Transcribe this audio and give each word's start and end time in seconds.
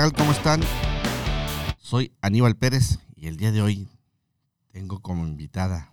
¿Cómo 0.00 0.32
están? 0.32 0.62
Soy 1.76 2.10
Aníbal 2.22 2.56
Pérez 2.56 3.00
y 3.16 3.26
el 3.26 3.36
día 3.36 3.52
de 3.52 3.60
hoy 3.60 3.86
tengo 4.72 5.00
como 5.00 5.26
invitada 5.26 5.92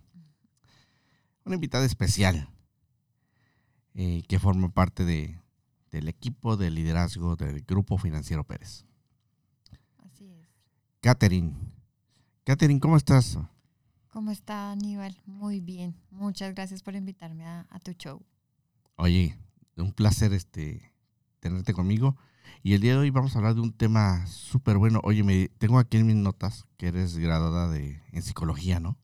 una 1.44 1.56
invitada 1.56 1.84
especial 1.84 2.48
eh, 3.92 4.22
que 4.26 4.38
forma 4.38 4.70
parte 4.70 5.04
de, 5.04 5.38
del 5.90 6.08
equipo 6.08 6.56
de 6.56 6.70
liderazgo 6.70 7.36
del 7.36 7.60
Grupo 7.60 7.98
Financiero 7.98 8.44
Pérez. 8.44 8.86
Así 9.98 10.24
es. 10.32 10.48
Catherine. 11.02 11.52
Catherine, 12.44 12.80
¿cómo 12.80 12.96
estás? 12.96 13.38
¿Cómo 14.08 14.30
está 14.30 14.70
Aníbal? 14.70 15.20
Muy 15.26 15.60
bien. 15.60 15.94
Muchas 16.10 16.54
gracias 16.54 16.82
por 16.82 16.94
invitarme 16.94 17.44
a, 17.44 17.66
a 17.68 17.78
tu 17.78 17.92
show. 17.92 18.24
Oye, 18.96 19.36
un 19.76 19.92
placer 19.92 20.32
este, 20.32 20.94
tenerte 21.40 21.74
conmigo. 21.74 22.16
Y 22.62 22.74
el 22.74 22.80
día 22.80 22.92
de 22.92 22.98
hoy 22.98 23.10
vamos 23.10 23.34
a 23.34 23.38
hablar 23.38 23.54
de 23.54 23.60
un 23.60 23.72
tema 23.72 24.26
súper 24.26 24.78
bueno. 24.78 25.00
Oye, 25.04 25.22
me, 25.24 25.48
tengo 25.58 25.78
aquí 25.78 25.96
en 25.96 26.06
mis 26.06 26.16
notas 26.16 26.66
que 26.76 26.88
eres 26.88 27.16
graduada 27.16 27.68
de, 27.68 28.02
en 28.12 28.22
psicología, 28.22 28.80
¿no? 28.80 28.98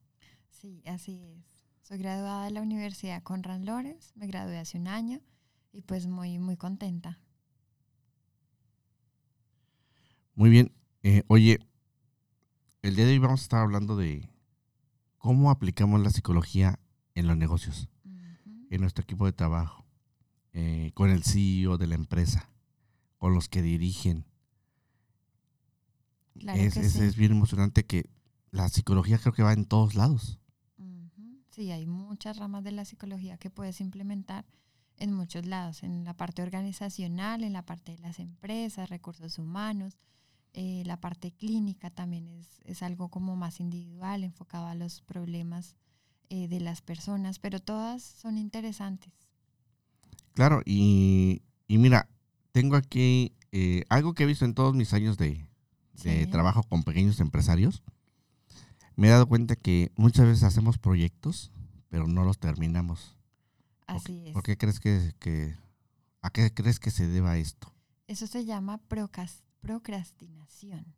Sí, 0.50 0.82
así 0.86 1.22
es. 1.22 1.44
Soy 1.82 1.98
graduada 1.98 2.46
de 2.46 2.50
la 2.50 2.62
Universidad 2.62 3.22
Conrad 3.22 3.60
Lorenz. 3.60 4.12
Me 4.16 4.26
gradué 4.26 4.58
hace 4.58 4.78
un 4.78 4.88
año 4.88 5.20
y 5.72 5.82
pues 5.82 6.06
muy, 6.06 6.38
muy 6.38 6.56
contenta. 6.56 7.18
Muy 10.34 10.50
bien. 10.50 10.72
Eh, 11.02 11.22
oye, 11.28 11.58
el 12.82 12.96
día 12.96 13.04
de 13.04 13.12
hoy 13.12 13.18
vamos 13.18 13.40
a 13.40 13.42
estar 13.42 13.60
hablando 13.60 13.96
de 13.96 14.30
cómo 15.18 15.50
aplicamos 15.50 16.00
la 16.00 16.10
psicología 16.10 16.78
en 17.14 17.26
los 17.26 17.36
negocios, 17.36 17.88
en 18.70 18.80
nuestro 18.80 19.02
equipo 19.02 19.26
de 19.26 19.32
trabajo, 19.32 19.86
eh, 20.52 20.90
con 20.94 21.10
el 21.10 21.22
CEO 21.22 21.78
de 21.78 21.86
la 21.86 21.94
empresa, 21.94 22.50
con 23.24 23.32
los 23.32 23.48
que 23.48 23.62
dirigen. 23.62 24.26
Claro 26.38 26.60
es, 26.60 26.74
que 26.74 26.80
es- 26.80 26.92
sí. 26.92 27.00
es 27.00 27.16
bien 27.16 27.32
emocionante 27.32 27.86
que 27.86 28.10
la 28.50 28.68
psicología 28.68 29.16
creo 29.16 29.32
que 29.32 29.42
va 29.42 29.54
en 29.54 29.64
todos 29.64 29.94
lados. 29.94 30.38
Sí, 31.48 31.70
hay 31.70 31.86
muchas 31.86 32.36
ramas 32.36 32.64
de 32.64 32.72
la 32.72 32.84
psicología 32.84 33.38
que 33.38 33.48
puedes 33.48 33.80
implementar 33.80 34.44
en 34.98 35.14
muchos 35.14 35.46
lados, 35.46 35.84
en 35.84 36.04
la 36.04 36.12
parte 36.12 36.42
organizacional, 36.42 37.44
en 37.44 37.54
la 37.54 37.62
parte 37.64 37.92
de 37.92 37.98
las 38.00 38.18
empresas, 38.18 38.90
recursos 38.90 39.38
humanos, 39.38 39.96
eh, 40.52 40.82
la 40.84 41.00
parte 41.00 41.32
clínica 41.32 41.88
también 41.88 42.28
es, 42.28 42.60
es 42.66 42.82
algo 42.82 43.08
como 43.08 43.36
más 43.36 43.58
individual, 43.58 44.22
enfocado 44.22 44.66
a 44.66 44.74
los 44.74 45.00
problemas 45.00 45.76
eh, 46.28 46.46
de 46.48 46.60
las 46.60 46.82
personas, 46.82 47.38
pero 47.38 47.58
todas 47.58 48.02
son 48.02 48.36
interesantes. 48.36 49.14
Claro, 50.34 50.60
y, 50.66 51.40
y 51.66 51.78
mira, 51.78 52.10
tengo 52.54 52.76
aquí 52.76 53.34
eh, 53.50 53.82
algo 53.88 54.14
que 54.14 54.22
he 54.22 54.26
visto 54.26 54.44
en 54.44 54.54
todos 54.54 54.74
mis 54.76 54.92
años 54.94 55.18
de, 55.18 55.48
de 56.04 56.24
Sí. 56.24 56.30
trabajo 56.30 56.62
con 56.62 56.84
pequeños 56.84 57.18
empresarios. 57.18 57.82
Me 58.94 59.08
he 59.08 59.10
dado 59.10 59.26
cuenta 59.26 59.56
que 59.56 59.90
muchas 59.96 60.24
veces 60.26 60.44
hacemos 60.44 60.78
proyectos, 60.78 61.50
pero 61.88 62.06
no 62.06 62.24
los 62.24 62.38
terminamos. 62.38 63.16
¿Por 63.86 63.96
Así 63.96 64.04
qué- 64.22 64.28
es. 64.28 64.32
¿Por 64.34 64.42
qué 64.44 64.56
crees 64.56 64.78
que, 64.78 65.14
que- 65.18 65.56
a 66.22 66.30
qué 66.30 66.54
crees 66.54 66.78
que 66.78 66.92
se 66.92 67.08
deba 67.08 67.36
esto? 67.38 67.72
Eso 68.06 68.28
se 68.28 68.44
llama 68.44 68.78
procrastinación. 69.60 70.94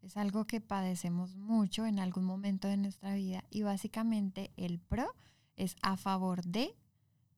Es 0.00 0.16
algo 0.16 0.46
que 0.46 0.60
padecemos 0.60 1.34
mucho 1.36 1.86
en 1.86 1.98
algún 1.98 2.24
momento 2.24 2.68
de 2.68 2.76
nuestra 2.76 3.14
vida 3.14 3.42
y 3.50 3.62
básicamente 3.62 4.52
el 4.56 4.78
pro 4.78 5.12
es 5.56 5.74
a 5.82 5.96
favor 5.96 6.44
de 6.44 6.70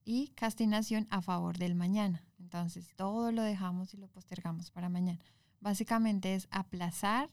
y 0.05 0.29
castinación 0.35 1.07
a 1.11 1.23
favor 1.23 1.57
del 1.57 1.75
mañana. 1.75 2.23
Entonces 2.45 2.91
todo 2.95 3.33
lo 3.33 3.43
dejamos 3.43 3.95
y 3.95 3.97
lo 3.97 4.07
postergamos 4.07 4.71
para 4.71 4.91
mañana. 4.91 5.19
Básicamente 5.61 6.35
es 6.35 6.47
aplazar 6.51 7.31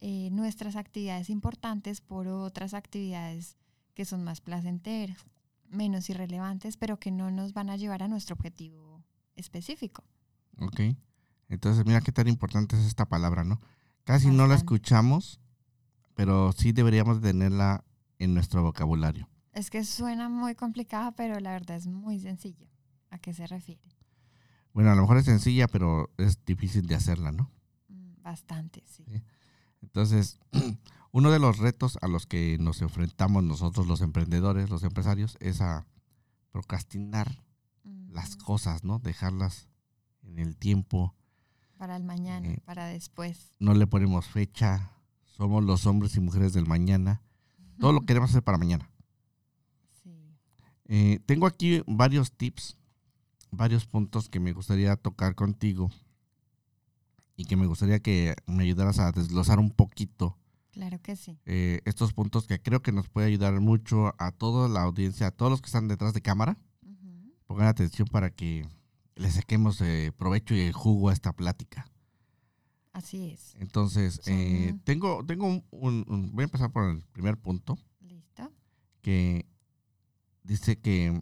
eh, 0.00 0.30
nuestras 0.30 0.76
actividades 0.76 1.30
importantes 1.30 2.00
por 2.00 2.28
otras 2.28 2.72
actividades 2.72 3.56
que 3.92 4.04
son 4.04 4.22
más 4.22 4.40
placenteras, 4.40 5.18
menos 5.68 6.08
irrelevantes, 6.10 6.76
pero 6.76 7.00
que 7.00 7.10
no 7.10 7.32
nos 7.32 7.52
van 7.54 7.70
a 7.70 7.76
llevar 7.76 8.04
a 8.04 8.08
nuestro 8.08 8.34
objetivo 8.34 9.02
específico. 9.34 10.04
¿Ok? 10.60 10.80
Entonces, 11.48 11.84
mira 11.84 12.00
qué 12.00 12.12
tan 12.12 12.28
importante 12.28 12.76
es 12.76 12.86
esta 12.86 13.06
palabra, 13.06 13.42
¿no? 13.42 13.60
Casi 14.04 14.28
no 14.28 14.46
la 14.46 14.54
escuchamos, 14.54 15.40
pero 16.14 16.52
sí 16.52 16.70
deberíamos 16.70 17.20
de 17.20 17.32
tenerla 17.32 17.84
en 18.20 18.32
nuestro 18.32 18.62
vocabulario. 18.62 19.28
Es 19.52 19.70
que 19.70 19.84
suena 19.84 20.28
muy 20.28 20.54
complicada, 20.54 21.10
pero 21.12 21.40
la 21.40 21.50
verdad 21.50 21.76
es 21.76 21.88
muy 21.88 22.20
sencillo. 22.20 22.68
¿A 23.10 23.18
qué 23.18 23.34
se 23.34 23.48
refiere? 23.48 23.99
Bueno, 24.72 24.90
a 24.90 24.94
lo 24.94 25.02
mejor 25.02 25.16
es 25.18 25.24
sencilla, 25.24 25.66
pero 25.68 26.10
es 26.16 26.44
difícil 26.44 26.86
de 26.86 26.94
hacerla, 26.94 27.32
¿no? 27.32 27.50
Mm, 27.88 28.22
Bastante, 28.22 28.82
sí. 28.86 29.04
Sí. 29.10 29.22
Entonces, 29.82 30.38
uno 31.12 31.30
de 31.30 31.38
los 31.38 31.58
retos 31.58 31.98
a 32.02 32.08
los 32.08 32.26
que 32.26 32.56
nos 32.60 32.80
enfrentamos 32.82 33.42
nosotros 33.42 33.86
los 33.86 34.00
emprendedores, 34.00 34.70
los 34.70 34.82
empresarios, 34.84 35.36
es 35.40 35.60
a 35.60 35.86
procrastinar 36.52 37.42
las 38.08 38.34
Ujú. 38.36 38.44
cosas, 38.44 38.84
¿no? 38.84 38.98
Dejarlas 38.98 39.68
en 40.22 40.38
el 40.38 40.56
tiempo, 40.56 41.14
Para 41.78 41.96
el 41.96 42.04
mañana, 42.04 42.46
Eh, 42.46 42.60
para 42.66 42.86
después. 42.86 43.54
no 43.58 43.72
le 43.74 43.86
ponemos 43.86 44.26
fecha, 44.26 44.92
somos 45.24 45.64
los 45.64 45.86
hombres 45.86 46.14
y 46.16 46.20
mujeres 46.20 46.52
del 46.52 46.66
mañana, 46.66 47.22
todo 47.78 47.92
lo 47.92 48.00
queremos 48.06 48.30
hacer 48.30 48.42
para 48.42 48.58
mañana. 48.58 48.90
Sí. 50.02 50.36
Eh, 50.86 51.20
tengo 51.24 51.46
aquí 51.46 51.82
varios 51.86 52.32
tips, 52.32 52.76
varios 53.50 53.86
puntos 53.86 54.28
que 54.28 54.40
me 54.40 54.52
gustaría 54.52 54.96
tocar 54.96 55.34
contigo 55.34 55.90
y 57.36 57.44
que 57.46 57.56
me 57.56 57.66
gustaría 57.66 58.00
que 58.00 58.34
me 58.46 58.64
ayudaras 58.64 58.98
a 58.98 59.12
desglosar 59.12 59.58
un 59.58 59.70
poquito 59.70 60.36
Claro 60.72 61.00
que 61.02 61.16
sí. 61.16 61.38
eh, 61.46 61.80
estos 61.84 62.12
puntos 62.12 62.46
que 62.46 62.60
creo 62.60 62.80
que 62.82 62.92
nos 62.92 63.08
puede 63.08 63.26
ayudar 63.26 63.58
mucho 63.60 64.14
a 64.18 64.30
toda 64.30 64.68
la 64.68 64.82
audiencia, 64.82 65.26
a 65.28 65.30
todos 65.32 65.50
los 65.50 65.60
que 65.60 65.66
están 65.66 65.88
detrás 65.88 66.14
de 66.14 66.22
cámara. 66.22 66.56
Pongan 67.46 67.66
atención 67.66 68.06
para 68.06 68.30
que 68.30 68.64
le 69.16 69.30
saquemos 69.32 69.80
eh, 69.80 70.12
provecho 70.16 70.54
y 70.54 70.60
el 70.60 70.72
jugo 70.72 71.08
a 71.08 71.12
esta 71.12 71.32
plática. 71.32 71.90
Así 72.92 73.30
es. 73.30 73.56
Entonces, 73.56 74.20
eh, 74.26 74.74
tengo, 74.84 75.24
tengo 75.26 75.46
un, 75.48 75.64
un- 75.70 76.04
un- 76.08 76.30
voy 76.32 76.42
a 76.42 76.44
empezar 76.44 76.70
por 76.70 76.88
el 76.88 77.02
primer 77.12 77.36
punto, 77.36 77.76
¿Listo? 78.00 78.52
que 79.02 79.46
dice 80.44 80.78
que 80.78 81.20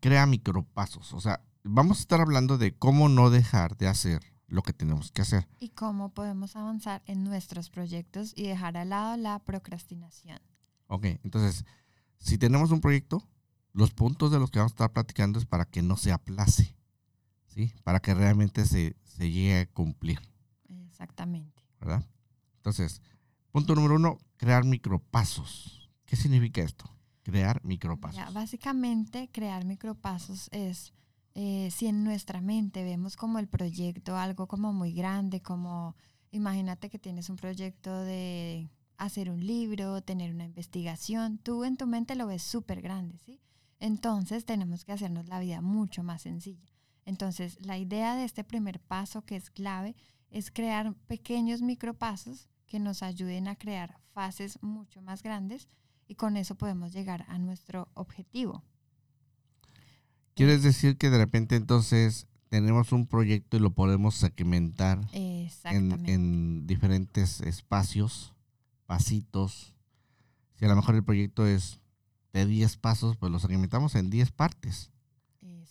crea 0.00 0.26
micropasos. 0.26 1.12
O 1.12 1.20
sea, 1.20 1.40
vamos 1.64 1.98
a 1.98 2.00
estar 2.00 2.20
hablando 2.20 2.58
de 2.58 2.76
cómo 2.76 3.08
no 3.08 3.30
dejar 3.30 3.76
de 3.76 3.88
hacer 3.88 4.22
lo 4.48 4.62
que 4.62 4.72
tenemos 4.72 5.10
que 5.10 5.22
hacer. 5.22 5.48
¿Y 5.58 5.70
cómo 5.70 6.10
podemos 6.10 6.56
avanzar 6.56 7.02
en 7.06 7.24
nuestros 7.24 7.70
proyectos 7.70 8.32
y 8.36 8.46
dejar 8.46 8.76
al 8.76 8.90
lado 8.90 9.16
la 9.16 9.38
procrastinación? 9.40 10.40
Ok, 10.86 11.04
entonces, 11.24 11.64
si 12.18 12.38
tenemos 12.38 12.70
un 12.70 12.80
proyecto, 12.80 13.28
los 13.72 13.92
puntos 13.92 14.30
de 14.30 14.38
los 14.38 14.50
que 14.50 14.58
vamos 14.58 14.72
a 14.72 14.74
estar 14.74 14.92
platicando 14.92 15.38
es 15.38 15.46
para 15.46 15.64
que 15.64 15.82
no 15.82 15.96
se 15.96 16.12
aplace, 16.12 16.76
¿sí? 17.46 17.74
Para 17.82 18.00
que 18.00 18.14
realmente 18.14 18.64
se, 18.64 18.96
se 19.04 19.30
llegue 19.30 19.60
a 19.60 19.66
cumplir, 19.66 20.20
Exactamente. 20.86 21.62
¿verdad? 21.80 22.04
Entonces, 22.56 23.02
punto 23.50 23.74
número 23.74 23.96
uno, 23.96 24.18
crear 24.36 24.64
micropasos. 24.64 25.90
¿Qué 26.06 26.16
significa 26.16 26.62
esto? 26.62 26.95
Crear 27.26 27.60
micropasos. 27.64 28.16
Ya, 28.16 28.30
básicamente, 28.30 29.28
crear 29.32 29.64
micropasos 29.64 30.48
es 30.52 30.92
eh, 31.34 31.72
si 31.72 31.88
en 31.88 32.04
nuestra 32.04 32.40
mente 32.40 32.84
vemos 32.84 33.16
como 33.16 33.40
el 33.40 33.48
proyecto 33.48 34.16
algo 34.16 34.46
como 34.46 34.72
muy 34.72 34.92
grande, 34.92 35.42
como 35.42 35.96
imagínate 36.30 36.88
que 36.88 37.00
tienes 37.00 37.28
un 37.28 37.34
proyecto 37.34 37.98
de 38.02 38.70
hacer 38.96 39.28
un 39.28 39.44
libro, 39.44 40.00
tener 40.02 40.32
una 40.32 40.44
investigación, 40.44 41.38
tú 41.38 41.64
en 41.64 41.76
tu 41.76 41.88
mente 41.88 42.14
lo 42.14 42.28
ves 42.28 42.44
súper 42.44 42.80
grande, 42.80 43.18
¿sí? 43.18 43.40
Entonces 43.80 44.44
tenemos 44.44 44.84
que 44.84 44.92
hacernos 44.92 45.26
la 45.26 45.40
vida 45.40 45.60
mucho 45.60 46.04
más 46.04 46.22
sencilla. 46.22 46.70
Entonces, 47.04 47.58
la 47.60 47.76
idea 47.76 48.14
de 48.14 48.22
este 48.22 48.44
primer 48.44 48.78
paso 48.78 49.24
que 49.24 49.34
es 49.34 49.50
clave 49.50 49.96
es 50.30 50.52
crear 50.52 50.94
pequeños 51.08 51.60
micropasos 51.60 52.48
que 52.66 52.78
nos 52.78 53.02
ayuden 53.02 53.48
a 53.48 53.56
crear 53.56 53.98
fases 54.12 54.62
mucho 54.62 55.02
más 55.02 55.24
grandes 55.24 55.66
y 56.06 56.14
con 56.14 56.36
eso 56.36 56.54
podemos 56.54 56.92
llegar 56.92 57.24
a 57.28 57.38
nuestro 57.38 57.88
objetivo. 57.94 58.62
¿Quieres 60.34 60.62
decir 60.62 60.96
que 60.98 61.10
de 61.10 61.18
repente 61.18 61.56
entonces 61.56 62.26
tenemos 62.48 62.92
un 62.92 63.06
proyecto 63.06 63.56
y 63.56 63.60
lo 63.60 63.70
podemos 63.70 64.14
segmentar 64.14 65.00
en, 65.12 66.06
en 66.06 66.66
diferentes 66.66 67.40
espacios, 67.40 68.34
pasitos? 68.86 69.74
Si 70.56 70.64
a 70.64 70.68
lo 70.68 70.76
mejor 70.76 70.94
el 70.94 71.04
proyecto 71.04 71.46
es 71.46 71.80
de 72.32 72.46
10 72.46 72.76
pasos, 72.76 73.16
pues 73.16 73.32
lo 73.32 73.38
segmentamos 73.38 73.94
en 73.94 74.10
10 74.10 74.32
partes 74.32 74.90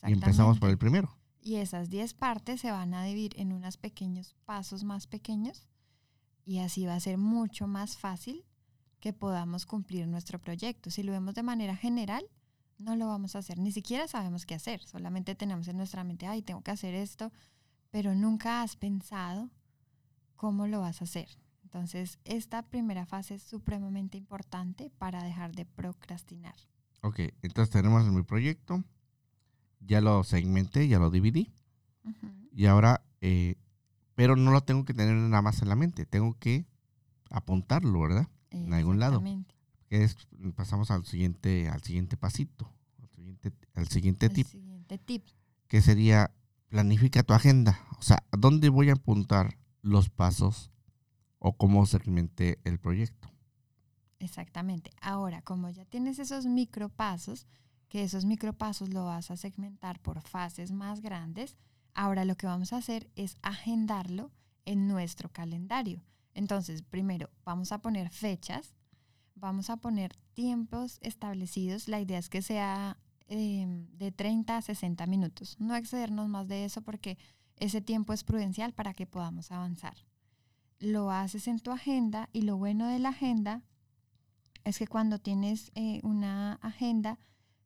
y 0.07 0.11
empezamos 0.11 0.59
por 0.59 0.69
el 0.69 0.77
primero. 0.77 1.15
Y 1.41 1.55
esas 1.55 1.89
10 1.89 2.13
partes 2.15 2.61
se 2.61 2.71
van 2.71 2.93
a 2.93 3.03
dividir 3.03 3.33
en 3.37 3.53
unos 3.53 3.77
pequeños 3.77 4.35
pasos 4.45 4.83
más 4.83 5.05
pequeños 5.05 5.67
y 6.43 6.59
así 6.59 6.85
va 6.85 6.95
a 6.95 6.99
ser 6.99 7.17
mucho 7.17 7.67
más 7.67 7.97
fácil 7.97 8.43
que 9.05 9.13
podamos 9.13 9.67
cumplir 9.67 10.07
nuestro 10.07 10.39
proyecto. 10.39 10.89
Si 10.89 11.03
lo 11.03 11.11
vemos 11.11 11.35
de 11.35 11.43
manera 11.43 11.75
general, 11.75 12.25
no 12.79 12.95
lo 12.95 13.05
vamos 13.05 13.35
a 13.35 13.37
hacer. 13.37 13.59
Ni 13.59 13.71
siquiera 13.71 14.07
sabemos 14.07 14.47
qué 14.47 14.55
hacer. 14.55 14.81
Solamente 14.81 15.35
tenemos 15.35 15.67
en 15.67 15.77
nuestra 15.77 16.03
mente, 16.03 16.25
ay, 16.25 16.41
tengo 16.41 16.61
que 16.61 16.71
hacer 16.71 16.95
esto, 16.95 17.31
pero 17.91 18.15
nunca 18.15 18.63
has 18.63 18.75
pensado 18.75 19.51
cómo 20.35 20.65
lo 20.65 20.79
vas 20.79 21.01
a 21.01 21.03
hacer. 21.03 21.29
Entonces, 21.61 22.17
esta 22.25 22.63
primera 22.63 23.05
fase 23.05 23.35
es 23.35 23.43
supremamente 23.43 24.17
importante 24.17 24.89
para 24.97 25.23
dejar 25.23 25.53
de 25.53 25.65
procrastinar. 25.65 26.55
Ok, 27.01 27.19
entonces 27.43 27.69
tenemos 27.69 28.03
mi 28.05 28.23
proyecto, 28.23 28.83
ya 29.81 30.01
lo 30.01 30.23
segmenté, 30.23 30.87
ya 30.87 30.97
lo 30.97 31.11
dividí, 31.11 31.51
y 32.51 32.65
ahora, 32.65 33.03
eh, 33.21 33.53
pero 34.15 34.35
no 34.35 34.49
lo 34.49 34.61
tengo 34.61 34.83
que 34.83 34.95
tener 34.95 35.13
nada 35.13 35.43
más 35.43 35.61
en 35.61 35.69
la 35.69 35.75
mente, 35.75 36.07
tengo 36.07 36.39
que 36.39 36.65
apuntarlo, 37.29 38.01
¿verdad? 38.01 38.29
En 38.63 38.73
algún 38.73 38.99
lado. 38.99 39.23
Que 39.87 40.03
es, 40.03 40.17
pasamos 40.55 40.91
al 40.91 41.05
siguiente, 41.05 41.69
al 41.69 41.81
siguiente 41.83 42.17
pasito, 42.17 42.71
al 43.01 43.09
siguiente, 43.09 43.53
al 43.75 43.87
siguiente 43.87 44.29
tip. 44.29 44.47
Siguiente 44.47 44.97
tip. 44.97 45.23
Que 45.67 45.81
sería 45.81 46.31
planifica 46.69 47.23
tu 47.23 47.33
agenda. 47.33 47.79
O 47.99 48.01
sea, 48.01 48.23
¿dónde 48.31 48.69
voy 48.69 48.89
a 48.89 48.93
apuntar 48.93 49.57
los 49.81 50.09
pasos 50.09 50.71
o 51.39 51.55
cómo 51.55 51.85
segmenté 51.85 52.59
el 52.63 52.79
proyecto? 52.79 53.31
Exactamente. 54.19 54.91
Ahora, 55.01 55.41
como 55.41 55.69
ya 55.69 55.85
tienes 55.85 56.19
esos 56.19 56.45
micropasos, 56.45 57.47
que 57.87 58.03
esos 58.03 58.25
micropasos 58.25 58.89
lo 58.89 59.05
vas 59.05 59.31
a 59.31 59.37
segmentar 59.37 59.99
por 59.99 60.21
fases 60.21 60.71
más 60.71 61.01
grandes, 61.01 61.55
ahora 61.93 62.25
lo 62.25 62.35
que 62.35 62.47
vamos 62.47 62.73
a 62.73 62.77
hacer 62.77 63.09
es 63.15 63.37
agendarlo 63.41 64.31
en 64.65 64.87
nuestro 64.87 65.29
calendario. 65.29 66.01
Entonces, 66.35 66.83
primero 66.83 67.29
vamos 67.45 67.71
a 67.71 67.79
poner 67.79 68.09
fechas, 68.09 68.75
vamos 69.35 69.69
a 69.69 69.77
poner 69.77 70.15
tiempos 70.33 70.99
establecidos. 71.01 71.87
La 71.87 72.01
idea 72.01 72.19
es 72.19 72.29
que 72.29 72.41
sea 72.41 72.97
em, 73.27 73.87
de 73.97 74.11
30 74.11 74.57
a 74.57 74.61
60 74.61 75.07
minutos. 75.07 75.55
No 75.59 75.75
excedernos 75.75 76.27
más 76.27 76.47
de 76.47 76.65
eso 76.65 76.81
porque 76.81 77.17
ese 77.57 77.81
tiempo 77.81 78.13
es 78.13 78.23
prudencial 78.23 78.73
para 78.73 78.93
que 78.93 79.07
podamos 79.07 79.51
avanzar. 79.51 79.95
Lo 80.79 81.09
haces 81.09 81.47
en 81.47 81.59
tu 81.59 81.71
agenda 81.71 82.29
y 82.33 82.41
lo 82.41 82.57
bueno 82.57 82.87
de 82.87 82.99
la 82.99 83.09
agenda 83.09 83.63
es 84.65 84.77
que 84.77 84.87
cuando 84.87 85.19
tienes 85.19 85.71
eh, 85.75 86.01
una 86.03 86.53
agenda 86.55 87.17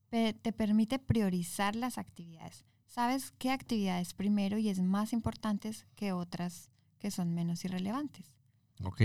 te 0.09 0.53
permite 0.53 0.97
priorizar 0.97 1.75
las 1.75 1.99
actividades. 1.99 2.65
Sabes 2.87 3.31
qué 3.37 3.51
actividades 3.51 4.15
primero 4.15 4.57
y 4.57 4.69
es 4.69 4.79
más 4.81 5.13
importantes 5.13 5.85
que 5.95 6.13
otras 6.13 6.71
que 6.97 7.11
son 7.11 7.33
menos 7.35 7.63
irrelevantes. 7.63 8.38
Ok, 8.83 9.01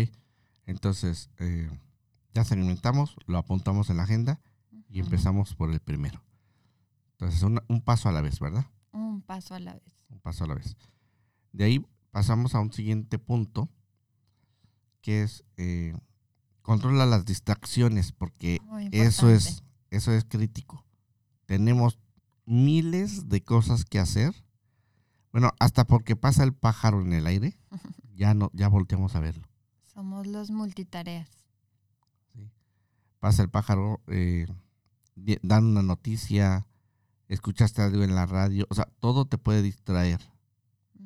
entonces 0.67 1.31
eh, 1.39 1.69
ya 2.33 2.45
segmentamos, 2.45 3.17
lo 3.27 3.39
apuntamos 3.39 3.91
en 3.91 3.97
la 3.97 4.05
agenda 4.05 4.41
y 4.89 5.01
empezamos 5.01 5.55
por 5.55 5.71
el 5.71 5.81
primero. 5.81 6.23
Entonces 7.13 7.43
un, 7.43 7.81
paso 7.81 8.09
a 8.09 8.13
la 8.13 8.21
vez, 8.21 8.39
¿verdad? 8.41 8.67
Un 8.93 9.23
paso 9.23 9.55
a 9.55 9.61
la 9.61 9.75
vez. 9.75 9.97
Un 10.09 10.21
paso 10.21 10.45
a 10.45 10.47
la 10.47 10.55
vez. 10.55 10.77
De 11.53 11.65
ahí 11.65 11.87
pasamos 12.11 12.55
a 12.55 12.61
un 12.61 12.73
siguiente 12.73 13.19
punto, 13.19 13.69
que 15.01 15.23
es 15.23 15.45
eh, 15.57 15.97
controla 16.63 17.07
las 17.07 17.25
distracciones, 17.25 18.13
porque 18.13 18.61
eso 18.91 19.31
es, 19.31 19.63
eso 19.91 20.13
es 20.13 20.25
crítico. 20.25 20.85
Tenemos 21.47 21.99
miles 22.47 23.29
de 23.29 23.43
cosas 23.43 23.85
que 23.85 23.99
hacer. 23.99 24.35
Bueno, 25.33 25.53
hasta 25.59 25.85
porque 25.85 26.17
pasa 26.17 26.45
el 26.45 26.55
pájaro 26.55 27.01
en 27.01 27.13
el 27.13 27.27
aire, 27.27 27.59
ya 28.15 28.35
no, 28.35 28.51
ya 28.55 28.69
volteamos 28.69 29.15
a 29.17 29.21
verlo. 29.21 29.49
Somos 29.95 30.27
los 30.27 30.51
multitareas. 30.51 31.29
Pasa 33.21 33.43
el 33.43 33.49
pájaro, 33.49 34.01
eh, 34.09 34.47
dan 35.43 35.67
una 35.67 35.83
noticia, 35.83 36.67
escuchaste 37.29 37.81
algo 37.81 38.03
en 38.03 38.15
la 38.15 38.27
radio, 38.27 38.67
o 38.69 38.75
sea, 38.75 38.87
todo 38.99 39.25
te 39.25 39.39
puede 39.39 39.63
distraer 39.63 40.21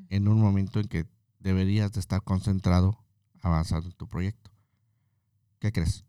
en 0.08 0.26
un 0.26 0.40
momento 0.40 0.81
en 0.81 0.88
que 0.88 1.06
deberías 1.38 1.93
de 1.93 2.00
estar 2.00 2.23
concentrado 2.23 2.99
avanzando 3.43 3.88
en 3.88 3.94
tu 3.94 4.08
proyecto. 4.08 4.50
¿Qué 5.58 5.70
crees? 5.70 6.05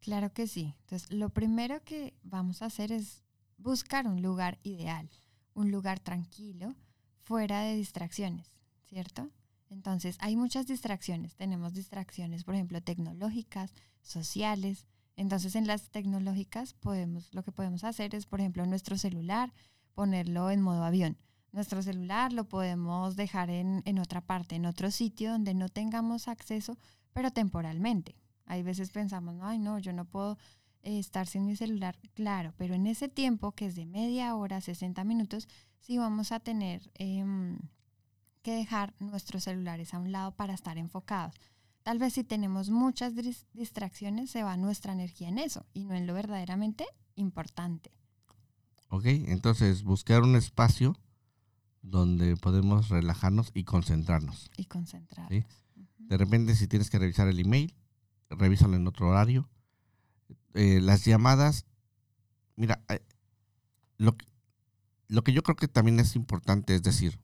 Claro 0.00 0.32
que 0.32 0.46
sí. 0.46 0.74
Entonces, 0.82 1.10
lo 1.12 1.30
primero 1.30 1.82
que 1.82 2.14
vamos 2.22 2.62
a 2.62 2.66
hacer 2.66 2.92
es 2.92 3.24
buscar 3.58 4.06
un 4.06 4.22
lugar 4.22 4.58
ideal, 4.62 5.10
un 5.52 5.70
lugar 5.70 6.00
tranquilo, 6.00 6.74
fuera 7.24 7.60
de 7.62 7.74
distracciones, 7.74 8.52
¿cierto? 8.86 9.28
Entonces, 9.70 10.16
hay 10.20 10.36
muchas 10.36 10.66
distracciones. 10.66 11.36
Tenemos 11.36 11.72
distracciones, 11.72 12.44
por 12.44 12.54
ejemplo, 12.54 12.80
tecnológicas, 12.82 13.72
sociales. 14.02 14.86
Entonces, 15.16 15.54
en 15.54 15.66
las 15.66 15.90
tecnológicas 15.90 16.74
podemos, 16.74 17.32
lo 17.32 17.42
que 17.42 17.52
podemos 17.52 17.84
hacer 17.84 18.14
es, 18.14 18.26
por 18.26 18.40
ejemplo, 18.40 18.66
nuestro 18.66 18.98
celular, 18.98 19.52
ponerlo 19.94 20.50
en 20.50 20.60
modo 20.60 20.84
avión. 20.84 21.16
Nuestro 21.52 21.82
celular 21.82 22.32
lo 22.32 22.44
podemos 22.44 23.16
dejar 23.16 23.50
en, 23.50 23.82
en 23.84 23.98
otra 23.98 24.20
parte, 24.20 24.56
en 24.56 24.66
otro 24.66 24.90
sitio 24.90 25.32
donde 25.32 25.54
no 25.54 25.68
tengamos 25.68 26.28
acceso, 26.28 26.78
pero 27.12 27.30
temporalmente. 27.30 28.16
Hay 28.46 28.62
veces 28.62 28.90
pensamos, 28.90 29.34
no, 29.34 29.46
ay, 29.46 29.58
no, 29.58 29.78
yo 29.78 29.92
no 29.92 30.04
puedo 30.04 30.36
eh, 30.82 30.98
estar 30.98 31.26
sin 31.26 31.46
mi 31.46 31.56
celular, 31.56 31.98
claro, 32.14 32.54
pero 32.56 32.74
en 32.74 32.86
ese 32.86 33.08
tiempo, 33.08 33.52
que 33.52 33.66
es 33.66 33.74
de 33.74 33.84
media 33.84 34.34
hora, 34.34 34.60
60 34.60 35.04
minutos, 35.04 35.46
sí 35.78 35.98
vamos 35.98 36.32
a 36.32 36.40
tener 36.40 36.90
em, 36.94 37.58
que 38.42 38.54
dejar 38.54 38.94
nuestros 38.98 39.44
celulares 39.44 39.94
a 39.94 39.98
un 39.98 40.12
lado 40.12 40.32
para 40.32 40.54
estar 40.54 40.78
enfocados. 40.78 41.34
Tal 41.82 41.98
vez 41.98 42.14
si 42.14 42.24
tenemos 42.24 42.70
muchas 42.70 43.14
distracciones, 43.52 44.30
se 44.30 44.42
va 44.42 44.56
nuestra 44.56 44.92
energía 44.92 45.28
en 45.28 45.38
eso 45.38 45.66
y 45.72 45.84
no 45.84 45.94
en 45.94 46.06
lo 46.06 46.14
verdaderamente 46.14 46.86
importante. 47.14 47.90
Ok, 48.88 49.04
entonces 49.06 49.82
buscar 49.82 50.22
un 50.22 50.36
espacio 50.36 50.96
donde 51.82 52.36
podemos 52.36 52.88
relajarnos 52.88 53.50
y 53.54 53.64
concentrarnos. 53.64 54.50
Y 54.56 54.66
concentrar. 54.66 55.28
De 55.30 56.16
repente, 56.16 56.54
si 56.54 56.66
tienes 56.66 56.90
que 56.90 56.98
revisar 56.98 57.28
el 57.28 57.38
email, 57.38 57.74
revísalo 58.28 58.76
en 58.76 58.86
otro 58.86 59.08
horario. 59.08 59.48
Eh, 60.54 60.80
las 60.80 61.04
llamadas, 61.04 61.66
mira, 62.56 62.82
eh, 62.88 63.00
lo, 63.96 64.16
lo 65.06 65.22
que 65.22 65.32
yo 65.32 65.42
creo 65.42 65.56
que 65.56 65.68
también 65.68 66.00
es 66.00 66.16
importante 66.16 66.74
es 66.74 66.82
decir, 66.82 67.20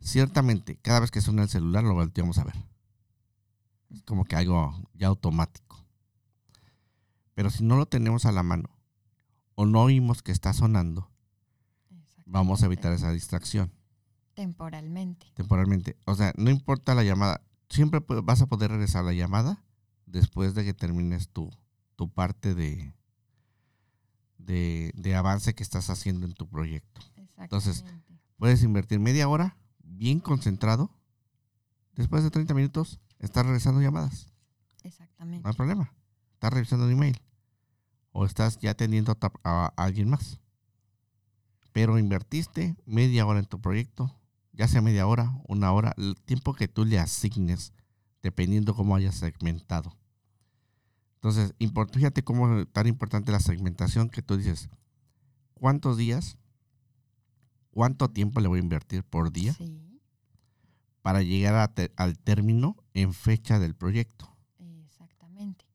Ciertamente, 0.00 0.76
cada 0.76 1.00
vez 1.00 1.10
que 1.10 1.20
suena 1.20 1.42
el 1.42 1.48
celular 1.48 1.84
lo 1.84 1.94
volteamos 1.94 2.38
a 2.38 2.44
ver. 2.44 2.54
Es 3.90 4.02
como 4.02 4.24
que 4.24 4.36
algo 4.36 4.74
ya 4.94 5.08
automático. 5.08 5.84
Pero 7.34 7.50
si 7.50 7.64
no 7.64 7.76
lo 7.76 7.86
tenemos 7.86 8.24
a 8.24 8.32
la 8.32 8.42
mano 8.42 8.70
o 9.54 9.66
no 9.66 9.82
oímos 9.82 10.22
que 10.22 10.32
está 10.32 10.52
sonando, 10.52 11.10
vamos 12.24 12.62
a 12.62 12.66
evitar 12.66 12.92
esa 12.92 13.10
distracción. 13.10 13.72
Temporalmente. 14.34 15.26
Temporalmente. 15.34 15.96
O 16.04 16.14
sea, 16.14 16.32
no 16.36 16.50
importa 16.50 16.94
la 16.94 17.04
llamada. 17.04 17.42
Siempre 17.68 18.00
vas 18.22 18.42
a 18.42 18.46
poder 18.46 18.70
regresar 18.70 19.02
a 19.02 19.06
la 19.06 19.12
llamada 19.12 19.64
después 20.06 20.54
de 20.54 20.64
que 20.64 20.74
termines 20.74 21.28
tu, 21.28 21.50
tu 21.96 22.08
parte 22.08 22.54
de, 22.54 22.94
de, 24.38 24.92
de 24.94 25.14
avance 25.14 25.54
que 25.54 25.62
estás 25.62 25.90
haciendo 25.90 26.26
en 26.26 26.34
tu 26.34 26.48
proyecto. 26.48 27.00
Entonces, 27.36 27.84
puedes 28.36 28.62
invertir 28.62 29.00
media 29.00 29.28
hora 29.28 29.56
bien 29.86 30.20
concentrado, 30.20 30.90
después 31.94 32.22
de 32.22 32.30
30 32.30 32.54
minutos, 32.54 33.00
estás 33.18 33.44
regresando 33.44 33.80
llamadas. 33.80 34.28
Exactamente. 34.82 35.42
No 35.42 35.50
hay 35.50 35.56
problema. 35.56 35.92
Estás 36.34 36.52
revisando 36.52 36.86
un 36.86 36.92
email. 36.92 37.20
O 38.12 38.24
estás 38.24 38.58
ya 38.58 38.70
atendiendo 38.70 39.16
a, 39.44 39.72
alguien 39.76 40.08
más. 40.08 40.40
Pero 41.72 41.98
invertiste 41.98 42.76
media 42.86 43.26
hora 43.26 43.38
en 43.38 43.46
tu 43.46 43.60
proyecto, 43.60 44.14
ya 44.52 44.68
sea 44.68 44.80
media 44.80 45.06
hora, 45.06 45.38
una 45.46 45.72
hora, 45.72 45.92
el 45.98 46.16
tiempo 46.24 46.54
que 46.54 46.68
tú 46.68 46.84
le 46.84 46.98
asignes, 46.98 47.74
dependiendo 48.22 48.74
cómo 48.74 48.96
hayas 48.96 49.16
segmentado. 49.16 49.96
Entonces, 51.16 51.54
fíjate 51.92 52.22
cómo 52.22 52.60
es 52.60 52.72
tan 52.72 52.86
importante 52.86 53.32
la 53.32 53.40
segmentación 53.40 54.08
que 54.08 54.22
tú 54.22 54.36
dices, 54.36 54.70
¿cuántos 55.54 55.96
días 55.96 56.38
cuánto 57.76 58.08
tiempo 58.08 58.40
le 58.40 58.48
voy 58.48 58.58
a 58.58 58.62
invertir 58.62 59.04
por 59.04 59.30
día 59.30 59.54
para 61.02 61.20
llegar 61.20 61.70
al 61.96 62.18
término 62.18 62.74
en 62.94 63.12
fecha 63.12 63.58
del 63.58 63.74
proyecto. 63.74 64.34
Exactamente. 64.86 65.66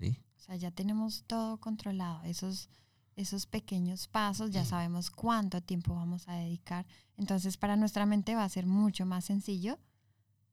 ¿Sí? 0.00 0.20
O 0.36 0.40
sea, 0.40 0.56
ya 0.56 0.72
tenemos 0.72 1.22
todo 1.28 1.58
controlado, 1.58 2.24
esos, 2.24 2.70
esos 3.14 3.46
pequeños 3.46 4.08
pasos, 4.08 4.50
ya 4.50 4.64
sabemos 4.64 5.12
cuánto 5.12 5.60
tiempo 5.60 5.94
vamos 5.94 6.26
a 6.26 6.34
dedicar. 6.34 6.88
Entonces, 7.16 7.56
para 7.56 7.76
nuestra 7.76 8.04
mente 8.04 8.34
va 8.34 8.42
a 8.42 8.48
ser 8.48 8.66
mucho 8.66 9.06
más 9.06 9.26
sencillo 9.26 9.78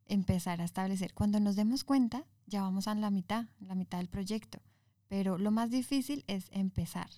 empezar 0.06 0.62
a 0.62 0.66
establecer. 0.66 1.16
Cuando 1.16 1.40
nos 1.40 1.56
demos 1.56 1.84
cuenta, 1.84 2.28
ya 2.46 2.62
vamos 2.62 2.88
a 2.88 2.94
la 2.94 3.10
mitad, 3.10 3.48
la 3.60 3.74
mitad 3.74 3.98
del 3.98 4.08
proyecto. 4.08 4.62
Pero 5.08 5.40
lo 5.40 5.50
más 5.50 5.72
difícil 5.72 6.24
es 6.28 6.46
empezar. 6.52 7.10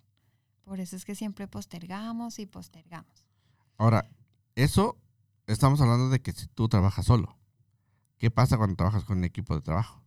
Por 0.63 0.79
eso 0.79 0.95
es 0.95 1.03
que 1.03 1.15
siempre 1.15 1.49
postergamos 1.49 2.39
y 2.39 2.45
postergamos. 2.45 3.26
Ahora, 3.77 4.09
eso 4.55 4.97
estamos 5.45 5.79
hablando 5.81 6.09
de 6.09 6.21
que 6.21 6.31
si 6.31 6.47
tú 6.47 6.67
trabajas 6.67 7.05
solo. 7.05 7.37
¿Qué 8.17 8.31
pasa 8.31 8.57
cuando 8.57 8.75
trabajas 8.75 9.03
con 9.03 9.19
un 9.19 9.23
equipo 9.23 9.55
de 9.55 9.61
trabajo? 9.61 10.01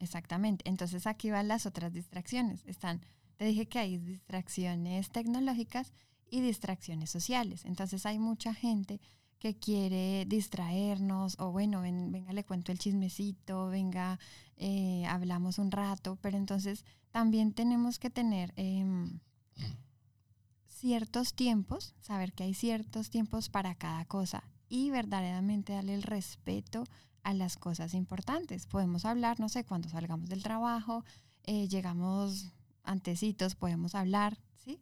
Exactamente. 0.00 0.68
Entonces 0.68 1.06
aquí 1.06 1.30
van 1.30 1.48
las 1.48 1.66
otras 1.66 1.92
distracciones. 1.92 2.64
Están, 2.66 3.00
te 3.36 3.44
dije 3.44 3.66
que 3.66 3.78
hay 3.78 3.98
distracciones 3.98 5.10
tecnológicas 5.10 5.92
y 6.28 6.40
distracciones 6.40 7.10
sociales. 7.10 7.64
Entonces 7.64 8.04
hay 8.06 8.18
mucha 8.18 8.52
gente 8.52 9.00
que 9.38 9.54
quiere 9.54 10.24
distraernos 10.26 11.36
o 11.38 11.52
bueno, 11.52 11.82
venga, 11.82 12.32
le 12.32 12.44
cuento 12.44 12.72
el 12.72 12.78
chismecito, 12.78 13.68
venga, 13.68 14.18
eh, 14.56 15.04
hablamos 15.06 15.58
un 15.58 15.70
rato, 15.70 16.16
pero 16.22 16.38
entonces 16.38 16.84
también 17.10 17.52
tenemos 17.52 17.98
que 17.98 18.10
tener 18.10 18.52
em, 18.56 19.20
ciertos 20.84 21.32
tiempos, 21.32 21.94
saber 21.98 22.34
que 22.34 22.44
hay 22.44 22.52
ciertos 22.52 23.08
tiempos 23.08 23.48
para 23.48 23.74
cada 23.74 24.04
cosa 24.04 24.44
y 24.68 24.90
verdaderamente 24.90 25.72
darle 25.72 25.94
el 25.94 26.02
respeto 26.02 26.84
a 27.22 27.32
las 27.32 27.56
cosas 27.56 27.94
importantes. 27.94 28.66
Podemos 28.66 29.06
hablar, 29.06 29.40
no 29.40 29.48
sé, 29.48 29.64
cuando 29.64 29.88
salgamos 29.88 30.28
del 30.28 30.42
trabajo, 30.42 31.02
eh, 31.44 31.68
llegamos 31.68 32.52
antecitos, 32.82 33.54
podemos 33.54 33.94
hablar, 33.94 34.36
¿sí? 34.58 34.78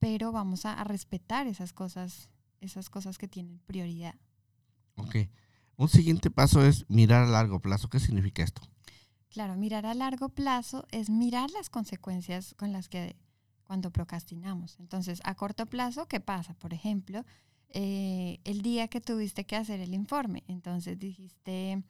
Pero 0.00 0.32
vamos 0.32 0.66
a 0.66 0.82
respetar 0.82 1.46
esas 1.46 1.72
cosas 1.72 2.28
esas 2.60 2.90
cosas 2.90 3.16
que 3.16 3.28
tienen 3.28 3.60
prioridad. 3.60 4.16
Ok. 4.96 5.18
Un 5.76 5.88
siguiente 5.88 6.32
paso 6.32 6.64
es 6.64 6.84
mirar 6.88 7.22
a 7.22 7.30
largo 7.30 7.60
plazo. 7.60 7.88
¿Qué 7.88 8.00
significa 8.00 8.42
esto? 8.42 8.62
Claro, 9.30 9.54
mirar 9.54 9.86
a 9.86 9.94
largo 9.94 10.30
plazo 10.30 10.84
es 10.90 11.10
mirar 11.10 11.48
las 11.52 11.70
consecuencias 11.70 12.54
con 12.54 12.72
las 12.72 12.88
que 12.88 13.14
cuando 13.68 13.90
procrastinamos. 13.90 14.80
Entonces, 14.80 15.20
a 15.24 15.34
corto 15.34 15.66
plazo, 15.66 16.06
¿qué 16.06 16.20
pasa? 16.20 16.54
Por 16.54 16.72
ejemplo, 16.72 17.22
eh, 17.68 18.40
el 18.44 18.62
día 18.62 18.88
que 18.88 19.02
tuviste 19.02 19.44
que 19.44 19.56
hacer 19.56 19.80
el 19.80 19.92
informe. 19.92 20.42
Entonces 20.48 20.98
dijiste, 20.98 21.84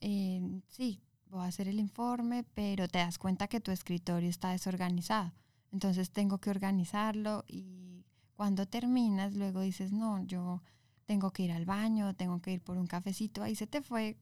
eh, 0.00 0.60
sí, 0.68 1.02
voy 1.26 1.42
a 1.42 1.48
hacer 1.48 1.68
el 1.68 1.78
informe, 1.80 2.44
pero 2.54 2.88
te 2.88 2.98
das 2.98 3.18
cuenta 3.18 3.46
que 3.46 3.60
tu 3.60 3.70
escritorio 3.70 4.30
está 4.30 4.52
desorganizado. 4.52 5.34
Entonces 5.70 6.10
tengo 6.10 6.38
que 6.38 6.48
organizarlo 6.48 7.44
y 7.46 8.06
cuando 8.34 8.64
terminas, 8.64 9.34
luego 9.34 9.60
dices, 9.60 9.92
no, 9.92 10.24
yo 10.24 10.62
tengo 11.04 11.30
que 11.30 11.42
ir 11.42 11.52
al 11.52 11.66
baño, 11.66 12.14
tengo 12.14 12.40
que 12.40 12.52
ir 12.52 12.62
por 12.62 12.78
un 12.78 12.86
cafecito, 12.86 13.42
ahí 13.42 13.54
se 13.54 13.66
te 13.66 13.82
fue 13.82 14.16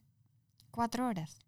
cuatro 0.72 1.06
horas 1.06 1.38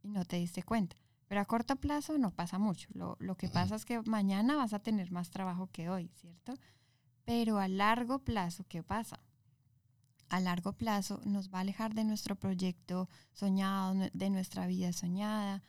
y 0.00 0.10
no 0.10 0.24
te 0.24 0.36
diste 0.36 0.62
cuenta. 0.62 0.96
Pero 1.28 1.42
a 1.42 1.44
corto 1.44 1.76
plazo 1.76 2.16
no 2.16 2.30
pasa 2.30 2.58
mucho. 2.58 2.88
Lo, 2.94 3.36
que 3.36 3.48
pasa 3.48 3.76
es 3.76 3.84
que 3.84 4.00
mañana 4.02 4.56
vas 4.56 4.72
a 4.72 4.78
tener 4.78 5.12
más 5.12 5.30
trabajo 5.30 5.68
que 5.70 5.90
hoy, 5.90 6.10
¿cierto? 6.14 6.54
Pero 7.24 7.58
a 7.58 7.68
largo 7.68 8.18
plazo, 8.20 8.64
¿qué 8.66 8.82
pasa? 8.82 9.20
A 10.30 10.40
largo 10.40 10.72
plazo 10.72 11.20
nos 11.26 11.50
va 11.52 11.58
a 11.58 11.60
alejar 11.60 11.94
de 11.94 12.04
nuestro 12.04 12.34
proyecto 12.34 13.10
soñado, 13.34 14.08
de 14.12 14.30
nuestra 14.30 14.66
vida 14.66 14.92
soñada. 14.94 15.62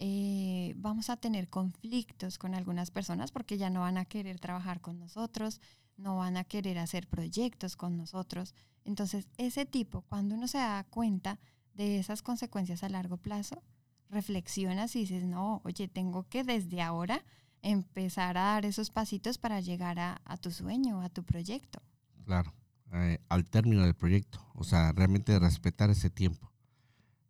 Eh, 0.00 0.74
vamos 0.76 1.08
a 1.08 1.16
tener 1.16 1.48
conflictos 1.48 2.36
con 2.36 2.54
algunas 2.54 2.90
personas 2.90 3.30
porque 3.30 3.58
ya 3.58 3.70
no 3.70 3.80
van 3.80 3.98
a 3.98 4.04
querer 4.04 4.40
trabajar 4.40 4.80
con 4.80 4.98
nosotros, 4.98 5.60
no 5.96 6.16
van 6.16 6.36
a 6.36 6.44
querer 6.44 6.78
hacer 6.78 7.06
proyectos 7.06 7.76
con 7.76 7.96
nosotros. 7.96 8.54
Entonces, 8.84 9.28
ese 9.38 9.66
tipo, 9.66 10.02
cuando 10.02 10.34
uno 10.34 10.48
se 10.48 10.58
da 10.58 10.84
cuenta 10.90 11.38
de 11.74 11.98
esas 11.98 12.22
consecuencias 12.22 12.82
a 12.82 12.88
largo 12.88 13.16
plazo, 13.16 13.62
reflexionas 14.10 14.94
y 14.96 15.00
dices, 15.00 15.24
no, 15.24 15.60
oye, 15.64 15.88
tengo 15.88 16.24
que 16.28 16.44
desde 16.44 16.82
ahora 16.82 17.24
empezar 17.62 18.38
a 18.38 18.42
dar 18.42 18.64
esos 18.64 18.90
pasitos 18.90 19.38
para 19.38 19.60
llegar 19.60 19.98
a, 19.98 20.36
tu 20.40 20.50
sueño, 20.50 21.02
a 21.02 21.08
tu 21.08 21.24
proyecto. 21.24 21.82
Claro, 22.24 22.52
eh, 22.92 23.18
al 23.28 23.44
término 23.44 23.82
del 23.82 23.94
proyecto, 23.94 24.44
o 24.54 24.64
sea, 24.64 24.92
realmente 24.92 25.38
respetar 25.38 25.90
ese 25.90 26.10
tiempo. 26.10 26.52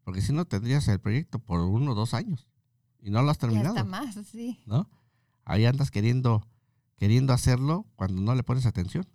Porque 0.04 0.20
si 0.20 0.32
no, 0.32 0.44
tendrías 0.44 0.86
el 0.88 1.00
proyecto 1.00 1.38
por 1.38 1.60
uno 1.60 1.92
o 1.92 1.94
dos 1.94 2.14
años 2.14 2.46
y 3.00 3.10
no 3.10 3.22
lo 3.22 3.30
has 3.30 3.38
terminado. 3.38 3.74
Y 3.74 3.78
hasta 3.78 3.84
más, 3.84 4.14
sí. 4.26 4.60
¿No? 4.66 4.88
Ahí 5.44 5.64
andas 5.64 5.90
queriendo 5.90 6.46
queriendo 6.96 7.32
hacerlo 7.32 7.86
cuando 7.96 8.20
no 8.20 8.34
le 8.34 8.42
pones 8.42 8.66
atención. 8.66 9.06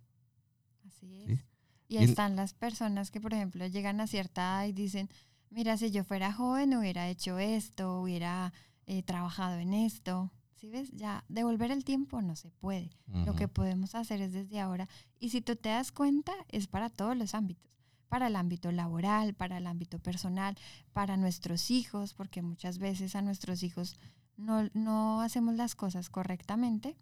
Así 0.85 1.23
es. 1.27 1.45
Y 1.87 1.97
están 1.97 2.35
las 2.35 2.53
personas 2.53 3.11
que, 3.11 3.19
por 3.19 3.33
ejemplo, 3.33 3.65
llegan 3.67 3.99
a 3.99 4.07
cierta 4.07 4.41
edad 4.41 4.67
y 4.67 4.71
dicen, 4.71 5.09
mira, 5.51 5.77
si 5.77 5.91
yo 5.91 6.03
fuera 6.03 6.34
joven 6.34 6.75
hubiera 6.75 7.08
hecho 7.08 7.38
esto, 7.38 8.01
hubiera 8.01 8.51
eh, 8.88 9.03
trabajado 9.03 9.60
en 9.60 9.74
esto. 9.74 10.31
¿Sí 10.55 10.70
ves? 10.70 10.91
Ya 10.91 11.24
devolver 11.27 11.72
el 11.72 11.84
tiempo 11.84 12.22
no 12.22 12.36
se 12.36 12.50
puede. 12.50 12.91
Lo 13.08 13.36
que 13.36 13.48
podemos 13.48 13.96
hacer 13.96 14.22
es 14.22 14.31
desde 14.31 14.60
ahora. 14.60 14.88
Y 15.20 15.29
si 15.29 15.41
tú 15.41 15.55
te 15.55 15.70
das 15.70 15.91
cuenta, 15.91 16.34
es 16.50 16.67
para 16.67 16.89
todos 16.89 17.15
los 17.15 17.34
ámbitos. 17.34 17.72
Para 18.10 18.27
el 18.27 18.36
ámbito 18.36 18.72
laboral, 18.72 19.34
para 19.34 19.58
el 19.58 19.65
ámbito 19.67 19.98
personal, 19.98 20.55
para 20.93 21.17
nuestros 21.17 21.72
hijos, 21.72 22.13
porque 22.13 22.41
muchas 22.41 22.77
veces 22.77 23.15
a 23.15 23.22
nuestros 23.22 23.63
hijos 23.63 23.96
no, 24.38 24.70
no 24.74 25.22
hacemos 25.22 25.55
las 25.55 25.75
cosas 25.75 26.10
correctamente 26.10 26.96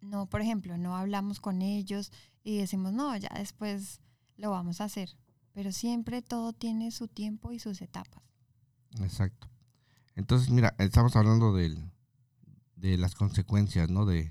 no, 0.00 0.26
por 0.26 0.40
ejemplo, 0.40 0.78
no 0.78 0.96
hablamos 0.96 1.40
con 1.40 1.62
ellos 1.62 2.12
y 2.42 2.58
decimos, 2.58 2.92
no, 2.92 3.16
ya 3.16 3.30
después 3.36 4.00
lo 4.36 4.50
vamos 4.50 4.80
a 4.80 4.84
hacer. 4.84 5.16
Pero 5.52 5.72
siempre 5.72 6.22
todo 6.22 6.52
tiene 6.52 6.90
su 6.90 7.08
tiempo 7.08 7.52
y 7.52 7.58
sus 7.58 7.82
etapas. 7.82 8.22
Exacto. 9.00 9.48
Entonces, 10.14 10.50
mira, 10.50 10.74
estamos 10.78 11.16
hablando 11.16 11.54
de 11.54 11.78
las 12.98 13.14
consecuencias, 13.14 13.90
¿no? 13.90 14.06
De, 14.06 14.30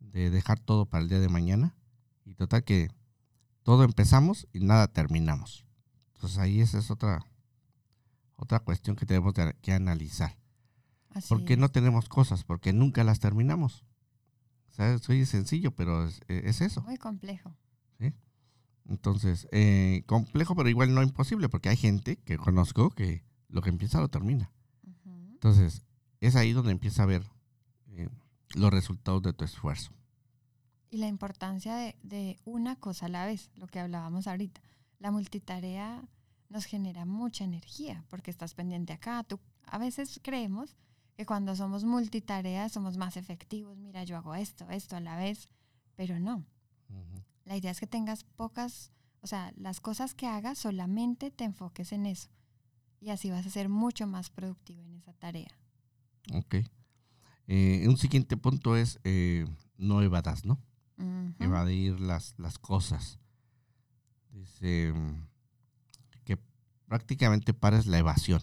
de 0.00 0.30
dejar 0.30 0.58
todo 0.58 0.86
para 0.86 1.02
el 1.02 1.08
día 1.08 1.20
de 1.20 1.28
mañana. 1.28 1.76
Y 2.24 2.34
total 2.34 2.64
que 2.64 2.88
todo 3.62 3.84
empezamos 3.84 4.48
y 4.52 4.60
nada 4.60 4.88
terminamos. 4.88 5.66
Entonces 6.14 6.38
ahí 6.38 6.60
esa 6.60 6.78
es 6.78 6.90
otra, 6.90 7.24
otra 8.36 8.60
cuestión 8.60 8.96
que 8.96 9.06
tenemos 9.06 9.34
que 9.60 9.72
analizar. 9.72 10.36
Así 11.10 11.28
¿Por 11.28 11.44
qué 11.44 11.56
no 11.56 11.70
tenemos 11.70 12.08
cosas? 12.08 12.44
Porque 12.44 12.72
nunca 12.72 13.04
las 13.04 13.20
terminamos. 13.20 13.84
Soy 15.00 15.24
sencillo, 15.24 15.70
pero 15.74 16.06
es, 16.06 16.60
eso. 16.60 16.82
Muy 16.82 16.98
complejo. 16.98 17.56
Entonces, 18.88 19.48
eh, 19.52 20.02
complejo, 20.06 20.54
pero 20.54 20.68
igual 20.68 20.94
no 20.94 21.02
imposible, 21.02 21.48
porque 21.48 21.68
hay 21.68 21.76
gente 21.76 22.16
que 22.16 22.38
conozco 22.38 22.90
que 22.90 23.24
lo 23.48 23.62
que 23.62 23.70
empieza 23.70 24.00
lo 24.00 24.08
termina. 24.08 24.52
Entonces, 25.32 25.82
es 26.20 26.36
ahí 26.36 26.52
donde 26.52 26.72
empieza 26.72 27.02
a 27.02 27.06
ver 27.06 27.22
eh, 27.88 28.08
los 28.54 28.70
resultados 28.70 29.22
de 29.22 29.32
tu 29.32 29.44
esfuerzo. 29.44 29.92
Y 30.90 30.98
la 30.98 31.08
importancia 31.08 31.76
de, 31.76 31.96
de, 32.02 32.38
una 32.44 32.76
cosa 32.76 33.06
a 33.06 33.08
la 33.08 33.26
vez, 33.26 33.50
lo 33.56 33.66
que 33.66 33.80
hablábamos 33.80 34.26
ahorita. 34.26 34.60
La 34.98 35.10
multitarea 35.10 36.08
nos 36.48 36.64
genera 36.64 37.04
mucha 37.04 37.44
energía 37.44 38.04
porque 38.08 38.30
estás 38.30 38.54
pendiente 38.54 38.92
acá. 38.92 39.24
Tú, 39.24 39.40
a 39.66 39.78
veces 39.78 40.20
creemos 40.22 40.76
que 41.16 41.26
cuando 41.26 41.56
somos 41.56 41.84
multitareas 41.84 42.72
somos 42.72 42.96
más 42.96 43.16
efectivos. 43.16 43.76
Mira, 43.78 44.04
yo 44.04 44.16
hago 44.16 44.34
esto, 44.34 44.68
esto 44.70 44.96
a 44.96 45.00
la 45.00 45.16
vez, 45.16 45.48
pero 45.96 46.18
no. 46.20 46.44
La 47.46 47.56
idea 47.56 47.70
es 47.70 47.80
que 47.80 47.86
tengas 47.86 48.24
pocas, 48.24 48.92
o 49.22 49.26
sea, 49.26 49.54
las 49.56 49.80
cosas 49.80 50.14
que 50.14 50.26
hagas 50.26 50.58
solamente 50.58 51.30
te 51.30 51.44
enfoques 51.44 51.92
en 51.92 52.04
eso. 52.04 52.28
Y 53.00 53.08
así 53.08 53.30
vas 53.30 53.46
a 53.46 53.50
ser 53.50 53.70
mucho 53.70 54.06
más 54.06 54.28
productivo 54.28 54.82
en 54.82 54.96
esa 54.96 55.14
tarea. 55.14 55.48
Ok. 56.34 56.56
Eh, 57.46 57.86
un 57.88 57.96
siguiente 57.96 58.36
punto 58.36 58.76
es 58.76 59.00
eh, 59.04 59.46
no 59.78 60.02
evadas, 60.02 60.44
¿no? 60.44 60.60
Evadir 61.38 62.00
las, 62.00 62.34
las 62.36 62.58
cosas. 62.58 63.18
Dice 64.30 64.92
que 66.24 66.38
prácticamente 66.86 67.54
pares 67.54 67.86
la 67.86 67.98
evasión 67.98 68.42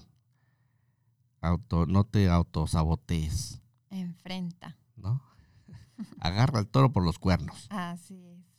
auto, 1.43 1.85
no 1.85 2.05
te 2.05 2.29
autosabotees. 2.29 3.61
Enfrenta. 3.89 4.77
¿No? 4.95 5.21
Agarra 6.19 6.59
al 6.59 6.67
toro 6.67 6.91
por 6.91 7.03
los 7.03 7.19
cuernos. 7.19 7.67
Así 7.69 8.25
es. 8.25 8.52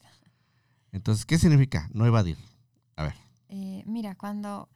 Entonces, 0.95 1.27
¿qué 1.27 1.39
significa 1.39 1.91
no 1.93 2.07
evadir? 2.07 2.39
A 2.97 3.03
ver. 3.03 3.15
Eh, 3.49 3.83
mira, 3.85 4.15
cuando 4.15 4.69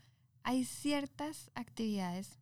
hay 0.42 0.64
ciertas 0.64 1.50
actividades, 1.54 2.38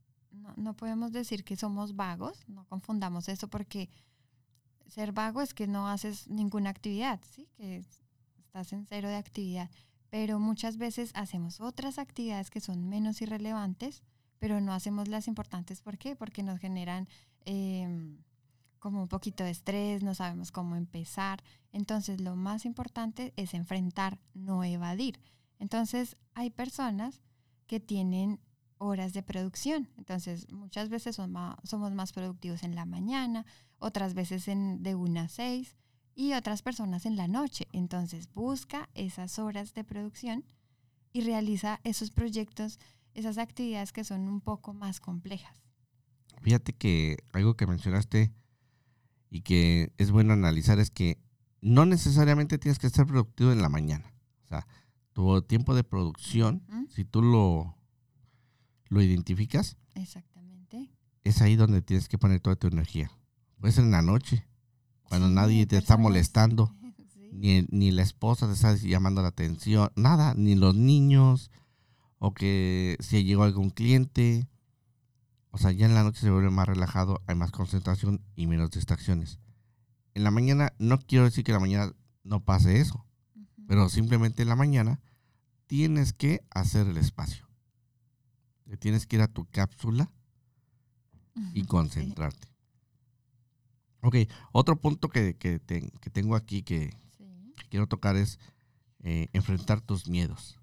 no, 0.56 0.75
podemos 0.75 1.12
decir 1.12 1.45
que 1.45 1.56
somos 1.56 1.95
vagos, 1.95 2.45
no 2.49 2.64
confundamos 2.64 3.28
eso 3.28 3.49
porque 3.49 3.88
ser 4.88 5.12
vago 5.12 5.42
es 5.42 5.54
que 5.54 5.66
no 5.66 5.88
haces 5.88 6.28
ninguna 6.28 6.71
actividad, 6.71 7.21
¿sí? 7.30 7.49
Que 7.56 7.85
estás 8.38 8.73
en 8.73 8.87
cero 8.87 9.09
de 9.09 9.16
actividad. 9.16 9.71
Pero 10.11 10.38
muchas 10.38 10.76
veces 10.76 11.12
hacemos 11.14 11.61
otras 11.61 11.99
actividades 11.99 12.50
que 12.50 12.61
son 12.61 12.88
menos 12.88 13.23
irrelevantes 13.23 14.02
pero 14.38 14.61
no 14.61 14.73
hacemos 14.73 15.09
las 15.09 15.28
importantes. 15.28 15.80
¿Por 15.80 15.99
qué? 15.99 16.16
Porque 16.16 16.42
nos 16.42 16.59
generan 16.59 17.09
em, 17.45 18.18
como 18.78 19.02
un 19.02 19.09
poquito 19.09 19.45
de 19.45 19.50
estrés, 19.50 20.02
no 20.02 20.14
sabemos 20.14 20.52
cómo 20.52 20.76
empezar. 20.76 21.42
Entonces, 21.73 22.21
lo 22.21 22.37
más 22.37 22.64
importante 22.64 23.33
es 23.37 23.54
enfrentar, 23.54 24.18
no 24.35 24.64
evadir. 24.64 25.18
Entonces, 25.59 26.16
hay 26.35 26.50
personas 26.50 27.23
que 27.66 27.80
tienen 27.80 28.40
horas 28.78 29.12
de 29.12 29.23
producción. 29.23 29.88
Entonces, 29.97 30.50
muchas 30.52 30.88
veces 30.88 31.16
somos 31.16 31.92
más 31.92 32.12
productivos 32.12 32.62
en 32.62 32.75
la 32.75 32.85
mañana, 32.85 33.47
otras 33.78 34.14
veces 34.14 34.49
en, 34.49 34.83
de 34.83 34.95
una 34.95 35.23
a 35.23 35.28
seis 35.28 35.76
y 36.14 36.35
otras 36.35 36.62
personas 36.62 37.06
en 37.06 37.16
la 37.16 37.28
noche. 37.28 37.66
Entonces, 37.73 38.33
busca 38.33 38.88
esas 38.95 39.38
horas 39.38 39.75
de 39.75 39.85
producción 39.85 40.45
y 41.12 41.23
realiza 41.23 41.80
esos 41.85 42.11
proyectos 42.11 42.78
esas 43.16 43.38
actividades 43.38 43.92
que 43.92 44.04
son 44.04 44.28
un 44.28 44.40
poco 44.40 44.75
más 44.75 45.00
complejas. 45.00 45.62
Fíjate 46.42 46.75
que 46.75 47.16
algo 47.33 47.56
que 47.56 47.66
mencionaste 47.66 48.33
y 49.30 49.40
que 49.42 49.92
es 49.99 50.11
bueno 50.11 50.33
analizar 50.33 50.78
es 50.78 50.90
que 50.90 51.18
no 51.61 51.85
necesariamente 51.87 52.59
tienes 52.59 52.78
que 52.78 52.90
ser 52.90 53.06
productivo 53.06 53.52
en 53.52 53.61
la 53.62 53.68
mañana. 53.68 54.12
O 54.45 54.49
sea, 54.49 54.66
tu 55.12 55.42
tiempo 55.42 55.75
de 55.75 55.85
producción, 55.85 56.62
si 56.88 57.04
tú 57.04 57.23
lo, 57.23 57.76
lo 58.88 59.02
identificas, 59.02 59.76
Exactamente. 59.95 60.90
es 61.25 61.40
ahí 61.42 61.56
donde 61.56 61.83
tienes 61.83 62.09
que 62.09 62.18
poner 62.18 62.40
toda 62.40 62.56
tu 62.56 62.66
energía. 62.68 63.11
Puede 63.59 63.73
ser 63.73 63.85
en 63.85 63.90
la 63.90 64.02
noche, 64.02 64.47
cuando 65.09 65.28
Sí, 65.28 65.35
nadie 65.35 65.66
te 65.66 65.76
está 65.78 65.97
molestando, 65.97 66.75
Sí. 67.14 67.30
ni, 67.33 67.62
ni 67.71 67.90
la 67.90 68.02
esposa 68.02 68.47
te 68.47 68.52
está 68.52 68.75
llamando 68.76 69.23
la 69.23 69.28
atención, 69.28 69.90
nada, 69.97 70.35
ni 70.37 70.54
los 70.54 70.75
niños, 70.76 71.50
o 72.18 72.33
que 72.35 72.97
si 73.00 73.25
llegó 73.25 73.42
algún 73.45 73.71
cliente. 73.71 74.47
O 75.56 75.58
sea, 75.58 75.72
ya 75.72 75.86
en 75.86 75.94
la 75.94 76.02
noche 76.02 76.20
se 76.20 76.30
vuelve 76.30 76.50
más 76.50 76.68
relajado, 76.68 77.22
hay 77.26 77.34
más 77.34 77.50
concentración 77.50 78.20
y 78.34 78.46
menos 78.46 78.70
distracciones. 78.70 79.38
En 80.12 80.22
la 80.22 80.30
mañana, 80.30 80.75
no 80.78 80.98
quiero 80.98 81.25
decir 81.25 81.44
que 81.44 81.50
en 81.52 81.54
la 81.56 81.60
mañana 81.60 81.92
no 82.25 82.44
pase 82.44 82.78
eso, 82.78 83.06
pero 83.66 83.88
simplemente 83.88 84.42
en 84.42 84.50
la 84.50 84.54
mañana 84.56 85.00
tienes 85.66 86.12
que 86.12 86.44
hacer 86.50 86.86
el 86.88 86.98
espacio. 86.98 87.48
Te 88.64 88.76
tienes 88.76 89.06
que 89.06 89.16
ir 89.16 89.22
a 89.22 89.28
tu 89.28 89.46
cápsula 89.46 90.12
y 91.54 91.64
concentrarte. 91.64 92.48
Ok, 94.02 94.16
otro 94.52 94.78
punto 94.78 95.08
que, 95.08 95.36
que 95.38 95.58
te- 95.58 95.90
que 96.02 96.10
tengo 96.10 96.36
aquí 96.36 96.62
que, 96.64 96.90
Sí, 97.16 97.25
sí. 97.25 97.54
que 97.56 97.68
quiero 97.70 97.86
tocar 97.86 98.16
es 98.16 98.38
eh, 99.00 99.28
enfrentar 99.32 99.80
tus 99.80 100.06
miedos. 100.06 100.60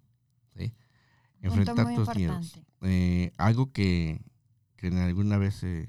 Enfrentar 1.42 1.94
tus 1.96 2.16
miedos. 2.16 2.60
Eh, 2.84 3.32
algo 3.38 3.72
que, 3.74 4.22
que 4.84 4.88
en 4.90 4.98
alguna 4.98 5.38
vez, 5.38 5.64
eh, 5.64 5.88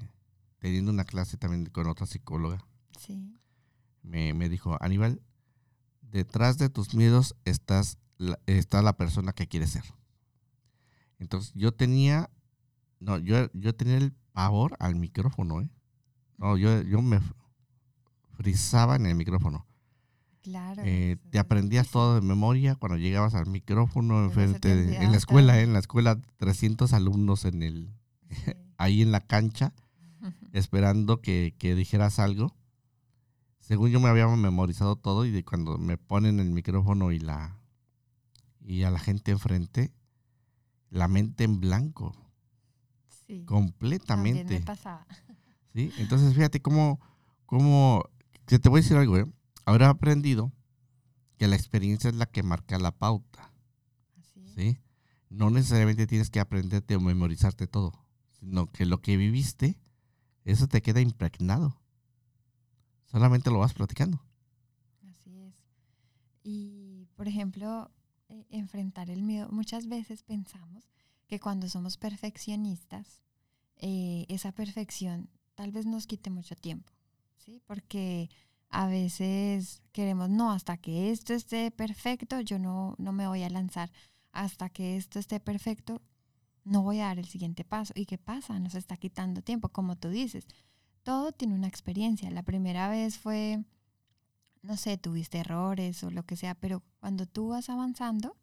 teniendo 0.59 0.89
una 0.89 1.03
clase 1.03 1.35
también 1.35 1.65
con 1.65 1.85
otra 1.87 2.05
psicóloga, 2.07 2.65
Sí. 2.97 3.35
me, 4.03 4.33
me 4.33 4.47
dijo, 4.47 4.77
Aníbal, 4.81 5.21
detrás 6.01 6.57
de 6.57 6.69
tus 6.69 6.93
miedos 6.95 7.35
estás 7.43 7.97
la- 8.17 8.39
está 8.45 8.81
la 8.81 8.95
persona 8.95 9.33
que 9.33 9.47
quieres 9.49 9.71
ser. 9.71 9.83
Entonces 11.19 11.51
yo 11.55 11.73
tenía, 11.73 12.29
no, 13.01 13.17
yo, 13.17 13.51
yo 13.51 13.75
tenía 13.75 13.97
el 13.97 14.13
pavor 14.31 14.77
al 14.79 14.95
micrófono, 14.95 15.59
¿eh? 15.59 15.69
No, 16.37 16.55
yo, 16.57 16.81
yo 16.81 17.01
me 17.01 17.19
frizaba 18.37 18.95
en 18.95 19.07
el 19.07 19.15
micrófono. 19.15 19.65
Claro. 20.41 20.83
Eh, 20.85 21.17
te 21.31 21.39
aprendías 21.39 21.89
todo 21.89 22.15
de 22.15 22.21
memoria 22.21 22.75
cuando 22.75 22.97
llegabas 22.97 23.33
al 23.33 23.47
micrófono 23.47 24.23
enfrente 24.23 24.73
de- 24.73 24.95
en 25.03 25.11
la 25.11 25.17
escuela. 25.17 25.59
¿eh? 25.59 25.63
en 25.63 25.73
la 25.73 25.79
escuela 25.79 26.17
300 26.37 26.93
alumnos 26.93 27.43
en 27.43 27.61
el 27.61 27.93
Sí. 28.29 28.53
Ahí 28.77 29.01
en 29.01 29.11
la 29.11 29.21
cancha 29.21 29.73
esperando 30.53 31.21
que, 31.21 31.53
que 31.57 31.75
dijeras 31.75 32.19
algo. 32.19 32.55
Según 33.59 33.89
yo 33.91 33.99
me 33.99 34.09
había 34.09 34.27
memorizado 34.27 34.95
todo 34.95 35.25
y 35.25 35.31
de 35.31 35.43
cuando 35.43 35.77
me 35.77 35.97
ponen 35.97 36.39
el 36.39 36.51
micrófono 36.51 37.11
y 37.11 37.19
la 37.19 37.59
y 38.61 38.83
a 38.83 38.89
la 38.91 38.99
gente 38.99 39.31
enfrente, 39.31 39.91
la 40.89 41.07
mente 41.07 41.43
en 41.43 41.59
blanco, 41.59 42.15
Sí. 43.27 43.43
Completamente. 43.45 44.59
me 44.59 44.65
pasaba. 44.65 45.05
¿sí? 45.73 45.91
Entonces 45.97 46.33
fíjate 46.35 46.61
cómo, 46.61 46.99
cómo, 47.47 48.03
que 48.45 48.59
te 48.59 48.69
voy 48.69 48.79
a 48.79 48.81
decir 48.83 48.97
algo, 48.97 49.17
¿eh? 49.17 49.25
Ahora 49.65 49.87
he 49.87 49.89
aprendido 49.89 50.51
que 51.37 51.47
la 51.47 51.55
experiencia 51.55 52.09
es 52.09 52.15
la 52.15 52.27
que 52.27 52.43
marca 52.43 52.77
la 52.77 52.91
pauta, 52.91 53.51
Así. 54.19 54.47
¿sí? 54.55 54.77
No 55.29 55.49
necesariamente 55.49 56.05
tienes 56.05 56.29
que 56.29 56.39
aprenderte 56.39 56.95
o 56.95 56.99
memorizarte 56.99 57.65
todo, 57.65 57.93
sino 58.45 58.71
que 58.71 58.85
lo 58.85 59.01
que 59.01 59.17
viviste, 59.17 59.77
eso 60.43 60.67
te 60.67 60.81
queda 60.81 61.01
impregnado. 61.01 61.81
Solamente 63.05 63.49
lo 63.49 63.59
vas 63.59 63.73
platicando. 63.73 64.21
Así 65.09 65.39
es. 65.39 65.55
Y, 66.43 67.07
por 67.15 67.27
ejemplo, 67.27 67.89
eh, 68.29 68.45
enfrentar 68.49 69.09
el 69.09 69.23
miedo. 69.23 69.49
Muchas 69.51 69.87
veces 69.87 70.21
pensamos 70.21 70.91
que 71.27 71.39
cuando 71.39 71.67
somos 71.69 71.97
perfeccionistas, 71.97 73.21
eh, 73.77 74.25
esa 74.29 74.51
perfección 74.51 75.29
tal 75.55 75.71
vez 75.71 75.85
nos 75.85 76.05
quite 76.05 76.29
mucho 76.29 76.55
tiempo, 76.55 76.93
¿sí? 77.37 77.61
Porque 77.65 78.29
a 78.69 78.87
veces 78.87 79.81
queremos, 79.91 80.29
no, 80.29 80.51
hasta 80.51 80.77
que 80.77 81.11
esto 81.11 81.33
esté 81.33 81.71
perfecto, 81.71 82.41
yo 82.41 82.59
no, 82.59 82.93
no 82.99 83.11
me 83.11 83.27
voy 83.27 83.41
a 83.41 83.49
lanzar. 83.49 83.91
Hasta 84.31 84.69
que 84.69 84.97
esto 84.97 85.17
esté 85.17 85.39
perfecto, 85.39 86.01
no 86.65 86.83
voy 86.83 86.99
a 86.99 87.05
dar 87.05 87.19
el 87.19 87.27
siguiente 87.27 87.63
paso. 87.63 87.93
¿Y 87.95 88.05
qué 88.05 88.17
pasa? 88.17 88.59
Nos 88.59 88.75
está 88.75 88.97
quitando 88.97 89.41
tiempo, 89.41 89.69
como 89.69 89.95
tú 89.95 90.09
dices. 90.09 90.45
Todo 91.03 91.31
tiene 91.31 91.55
una 91.55 91.67
experiencia. 91.67 92.29
La 92.31 92.43
primera 92.43 92.89
vez 92.89 93.17
fue 93.17 93.63
no 94.65 94.77
sé, 94.77 94.97
tuviste 94.97 95.39
errores 95.39 96.03
o 96.03 96.11
lo 96.11 96.23
que 96.23 96.35
sea, 96.35 96.55
pero 96.55 96.83
cuando 96.99 97.25
tú 97.25 97.49
vas 97.49 97.69
avanzando, 97.69 98.35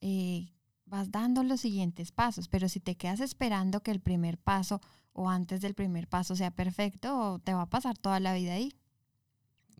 eh, 0.00 0.52
vas 0.84 1.10
dando 1.10 1.42
los 1.42 1.60
siguientes 1.60 2.12
pasos, 2.12 2.48
pero 2.48 2.68
si 2.68 2.80
te 2.80 2.96
quedas 2.96 3.20
esperando 3.20 3.82
que 3.82 3.90
el 3.90 4.00
primer 4.00 4.38
paso 4.38 4.80
o 5.12 5.28
antes 5.28 5.60
del 5.60 5.74
primer 5.74 6.08
paso 6.08 6.36
sea 6.36 6.50
perfecto, 6.50 7.40
te 7.44 7.54
va 7.54 7.62
a 7.62 7.70
pasar 7.70 7.96
toda 7.96 8.20
la 8.20 8.34
vida 8.34 8.54
ahí. 8.54 8.74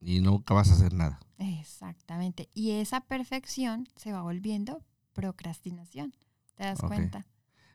Y 0.01 0.21
nunca 0.21 0.55
vas 0.55 0.71
a 0.71 0.75
hacer 0.75 0.93
nada. 0.93 1.21
Exactamente. 1.39 2.49
Y 2.55 2.73
esa 2.73 3.01
perfección 3.01 3.89
se 3.97 4.13
va 4.13 4.23
volviendo 4.23 4.83
procrastinación. 5.13 6.15
¿Te 6.55 6.65
das 6.65 6.81
cuenta? 6.81 7.27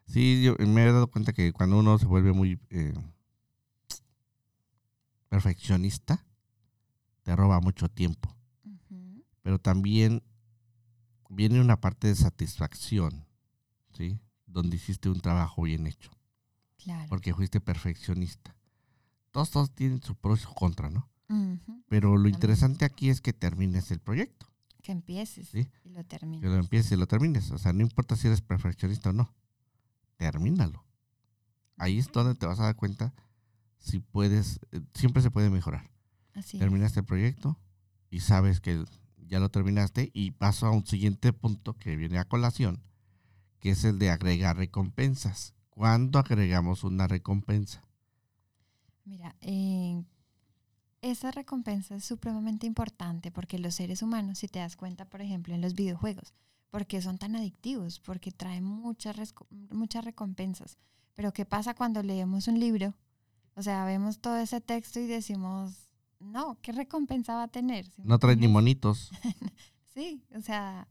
Sí, 0.07 0.43
yo 0.43 0.55
me 0.67 0.83
he 0.83 0.91
dado 0.91 1.07
cuenta 1.09 1.33
que 1.33 1.51
cuando 1.53 1.79
uno 1.79 1.97
se 1.97 2.05
vuelve 2.05 2.33
muy 2.33 2.59
eh, 2.69 2.93
perfeccionista, 5.29 6.25
te 7.23 7.35
roba 7.35 7.59
mucho 7.59 7.89
tiempo. 7.89 8.35
Pero 9.41 9.59
también 9.59 10.23
viene 11.29 11.59
una 11.59 11.81
parte 11.81 12.07
de 12.07 12.15
satisfacción, 12.15 13.25
¿sí? 13.93 14.19
Donde 14.45 14.77
hiciste 14.77 15.09
un 15.09 15.19
trabajo 15.19 15.63
bien 15.63 15.87
hecho, 15.87 16.11
Claro. 16.77 17.07
porque 17.09 17.33
fuiste 17.33 17.59
perfeccionista. 17.59 18.55
Todos, 19.31 19.49
todos 19.51 19.71
tienen 19.73 20.01
su 20.01 20.15
pro 20.15 20.35
y 20.35 20.37
su 20.37 20.53
contra, 20.53 20.89
¿no? 20.89 21.09
Pero 21.89 22.15
lo 22.17 22.29
interesante 22.29 22.85
aquí 22.85 23.09
es 23.09 23.19
que 23.19 23.33
termines 23.33 23.89
el 23.91 23.99
proyecto, 23.99 24.47
Que 24.83 24.91
empieces 24.91 25.47
Sí. 25.49 25.67
y 25.83 25.89
lo 25.89 26.03
termines. 26.03 26.41
que 26.41 26.47
lo 26.47 26.55
empieces 26.61 26.91
y 26.91 26.95
lo 26.97 27.07
termines. 27.07 27.49
O 27.51 27.57
sea, 27.57 27.73
no 27.73 27.81
importa 27.81 28.15
si 28.15 28.27
eres 28.27 28.41
perfeccionista 28.41 29.09
o 29.09 29.13
no, 29.13 29.33
termínalo. 30.31 30.85
Ahí 31.77 31.99
es 31.99 32.11
donde 32.11 32.35
te 32.35 32.45
vas 32.45 32.59
a 32.59 32.63
dar 32.63 32.75
cuenta 32.75 33.13
si 33.77 33.99
puedes, 33.99 34.61
eh, 34.71 34.81
siempre 34.93 35.21
se 35.21 35.31
puede 35.31 35.49
mejorar. 35.49 35.91
Así 36.33 36.57
terminaste 36.57 37.01
el 37.01 37.05
proyecto 37.05 37.59
y 38.09 38.21
sabes 38.21 38.61
que 38.61 38.85
ya 39.27 39.39
lo 39.39 39.49
terminaste 39.49 40.09
y 40.13 40.31
paso 40.31 40.65
a 40.65 40.71
un 40.71 40.85
siguiente 40.85 41.33
punto 41.33 41.77
que 41.77 41.95
viene 41.97 42.19
a 42.19 42.25
colación, 42.25 42.81
que 43.59 43.71
es 43.71 43.83
el 43.83 43.99
de 43.99 44.11
agregar 44.11 44.57
recompensas. 44.57 45.53
¿Cuándo 45.69 46.19
agregamos 46.19 46.83
una 46.83 47.07
recompensa? 47.07 47.83
Mira, 49.03 49.35
eh, 49.41 50.03
esa 51.01 51.31
recompensa 51.31 51.95
es 51.95 52.05
supremamente 52.05 52.65
importante 52.65 53.31
porque 53.31 53.59
los 53.59 53.75
seres 53.75 54.01
humanos, 54.01 54.39
si 54.39 54.47
te 54.47 54.59
das 54.59 54.77
cuenta, 54.77 55.05
por 55.05 55.21
ejemplo, 55.21 55.53
en 55.53 55.61
los 55.61 55.73
videojuegos, 55.73 56.33
porque 56.73 57.03
son 57.03 57.19
tan 57.19 57.35
adictivos, 57.35 57.99
porque 57.99 58.31
traen 58.31 58.63
muchas, 58.63 59.35
muchas 59.69 60.03
recompensas. 60.03 60.79
Pero 61.13 61.31
¿qué 61.31 61.45
pasa 61.45 61.75
cuando 61.75 62.01
leemos 62.01 62.47
un 62.47 62.59
libro? 62.59 62.95
O 63.55 63.61
sea, 63.61 63.85
vemos 63.85 64.17
todo 64.17 64.37
ese 64.37 64.59
texto 64.59 64.99
y 64.99 65.05
decimos, 65.05 65.71
no, 66.19 66.57
¿qué 66.63 66.71
recompensa 66.71 67.35
va 67.35 67.43
a 67.43 67.47
tener? 67.47 67.85
¿Sí 67.85 68.01
me 68.01 68.07
No 68.07 68.17
trae 68.17 68.35
ni 68.35 68.47
monitos. 68.47 69.11
Sí, 69.93 70.23
o 70.35 70.41
sea, 70.41 70.87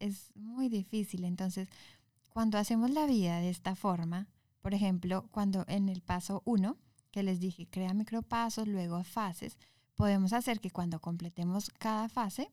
es 0.00 0.32
muy 0.34 0.68
difícil. 0.68 1.22
Entonces, 1.22 1.68
cuando 2.30 2.58
hacemos 2.58 2.90
la 2.90 3.06
vida 3.06 3.38
de 3.38 3.50
esta 3.50 3.76
forma, 3.76 4.26
por 4.62 4.74
ejemplo, 4.74 5.28
cuando 5.30 5.64
en 5.68 5.88
el 5.88 6.00
paso 6.00 6.42
uno, 6.44 6.76
que 7.12 7.22
les 7.22 7.38
dije, 7.38 7.68
crea 7.68 7.94
micropasos, 7.94 8.66
luego 8.66 9.04
fases, 9.04 9.58
podemos 9.94 10.32
hacer 10.32 10.58
que 10.58 10.72
cuando 10.72 10.98
completemos 10.98 11.70
cada 11.78 12.08
fase, 12.08 12.50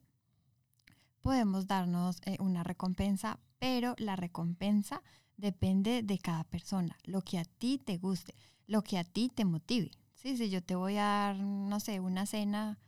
podemos 1.22 1.68
darnos 1.68 2.22
eh, 2.26 2.38
una 2.40 2.64
recompensa, 2.64 3.40
pero 3.60 3.96
la 3.98 4.16
recompensa 4.16 5.02
depende 5.38 6.04
de 6.04 6.20
cada 6.20 6.44
persona, 6.44 6.98
lo 7.04 7.22
que 7.22 7.40
a 7.40 7.46
ti 7.46 7.78
te 7.78 7.98
guste, 7.98 8.36
lo 8.68 8.84
que 8.84 8.98
a 8.98 9.04
ti 9.04 9.30
te 9.34 9.46
motive. 9.46 9.92
Sí, 10.14 10.38
si 10.38 10.50
yo 10.50 10.62
te 10.62 10.76
voy 10.76 10.98
a 10.98 11.06
dar, 11.06 11.38
no 11.38 11.80
sé, 11.80 12.00
una 12.00 12.26
cena 12.26 12.80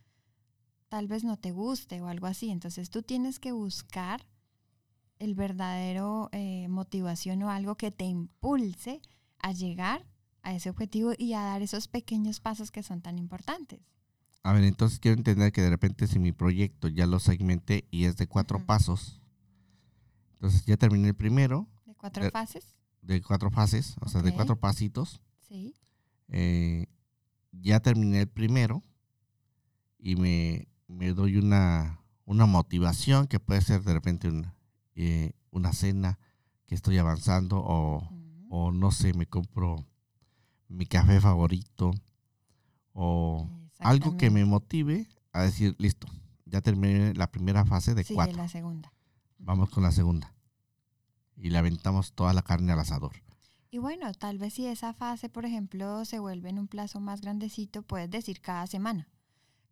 tal 0.94 1.08
vez 1.08 1.24
no 1.24 1.38
te 1.38 1.52
guste 1.52 2.02
o 2.02 2.08
algo 2.08 2.28
así. 2.28 2.52
Entonces 2.52 2.92
tú 2.92 3.02
tienes 3.02 3.40
que 3.40 3.52
buscar 3.52 4.28
el 5.18 5.34
verdadero 5.34 6.30
eh, 6.32 6.68
motivación 6.68 7.42
o 7.42 7.50
algo 7.50 7.76
que 7.76 7.90
te 7.90 8.06
impulse 8.06 9.02
a 9.40 9.54
llegar 9.54 10.06
a 10.44 10.54
ese 10.54 10.70
objetivo 10.70 11.14
y 11.18 11.34
a 11.34 11.42
dar 11.42 11.64
esos 11.64 11.88
pequeños 11.88 12.40
pasos 12.40 12.70
que 12.70 12.84
son 12.84 13.02
tan 13.02 13.18
importantes. 13.18 13.80
A 14.44 14.52
ver, 14.54 14.64
entonces 14.66 15.00
quiero 15.00 15.18
entender 15.18 15.52
que 15.52 15.62
de 15.62 15.70
repente 15.70 16.06
si 16.08 16.20
mi 16.20 16.32
proyecto 16.34 16.90
ya 16.90 17.06
lo 17.08 17.20
segmenté 17.20 17.86
y 17.92 18.06
es 18.06 18.18
de 18.18 18.28
cuatro 18.28 18.60
pasos, 18.66 19.22
entonces 20.34 20.66
ya 20.66 20.76
terminé 20.78 21.08
el 21.10 21.16
primero. 21.16 21.68
De 21.86 21.96
cuatro 21.96 22.24
Eh, 22.26 22.32
fases, 22.32 22.76
de 23.02 23.22
cuatro 23.22 23.50
fases, 23.52 23.96
o 24.02 24.10
sea, 24.10 24.22
de 24.22 24.34
cuatro 24.34 24.56
pasitos. 24.58 25.22
sí. 25.48 25.74
eh, 26.30 26.88
ya 27.52 27.80
terminé 27.80 28.22
el 28.22 28.28
primero 28.28 28.82
y 30.00 30.16
me, 30.16 30.68
me 30.88 31.14
doy 31.14 31.38
una, 31.38 32.00
una 32.26 32.46
motivación 32.46 33.28
que 33.28 33.40
puede 33.40 33.62
ser 33.62 33.84
de 33.84 33.94
repente 33.94 34.28
un- 34.28 34.52
eh, 34.96 35.34
una 35.52 35.72
cena, 35.72 36.18
que 36.66 36.76
estoy 36.76 36.98
avanzando 36.98 37.60
o, 37.64 38.10
o 38.50 38.72
no 38.72 38.92
sé, 38.92 39.14
me 39.14 39.28
compro 39.28 39.86
mi 40.68 40.86
café 40.88 41.22
favorito 41.22 41.92
o 42.94 43.50
algo 43.84 44.18
que 44.18 44.30
me 44.30 44.46
motive 44.46 45.08
a 45.32 45.42
decir, 45.44 45.76
listo, 45.80 46.08
ya 46.46 46.62
terminé 46.62 47.14
la 47.14 47.32
primera 47.32 47.66
fase 47.66 47.94
de 47.96 48.04
Sigue 48.04 48.16
cuatro, 48.16 48.38
la 48.38 48.48
segunda. 48.48 48.92
vamos 49.38 49.70
con 49.70 49.84
la 49.84 49.92
segunda. 49.92 50.34
Y 51.36 51.50
le 51.50 51.58
aventamos 51.58 52.14
toda 52.14 52.34
la 52.34 52.42
carne 52.44 52.72
al 52.72 52.80
asador. 52.80 53.14
Y 53.72 53.80
bueno, 53.80 54.14
tal 54.14 54.38
vez 54.38 54.54
si 54.54 54.68
esa 54.68 54.94
fase, 54.94 55.30
por 55.30 55.46
ejemplo, 55.46 56.06
se 56.06 56.20
vuelve 56.20 56.50
en 56.50 56.60
un 56.60 56.68
plazo 56.68 57.00
más 57.00 57.22
grandecito, 57.22 57.82
puedes 57.82 58.10
decir 58.10 58.40
cada 58.40 58.68
semana. 58.68 59.08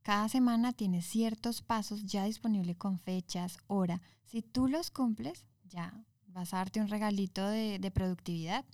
Cada 0.02 0.28
semana 0.28 0.74
tienes 0.74 1.06
ciertos 1.06 1.62
pasos 1.62 2.04
ya 2.06 2.24
disponibles 2.26 2.76
con 2.78 2.98
fechas, 3.00 3.58
hora. 3.68 4.02
Si 4.26 4.42
tú 4.42 4.68
los 4.68 4.90
cumples, 4.90 5.46
ya 5.70 5.94
vas 6.26 6.54
a 6.56 6.58
darte 6.58 6.82
un 6.82 6.88
regalito 6.88 7.48
de, 7.48 7.78
de 7.78 7.92
productividad. 7.92 8.66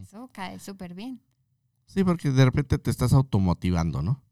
Eso 0.00 0.30
cae 0.32 0.60
súper 0.60 0.94
bien. 0.94 1.20
Sí, 1.86 2.04
porque 2.04 2.30
de 2.30 2.44
repente 2.44 2.78
te 2.78 2.90
estás 2.90 3.12
automotivando, 3.12 4.02
¿no? 4.02 4.22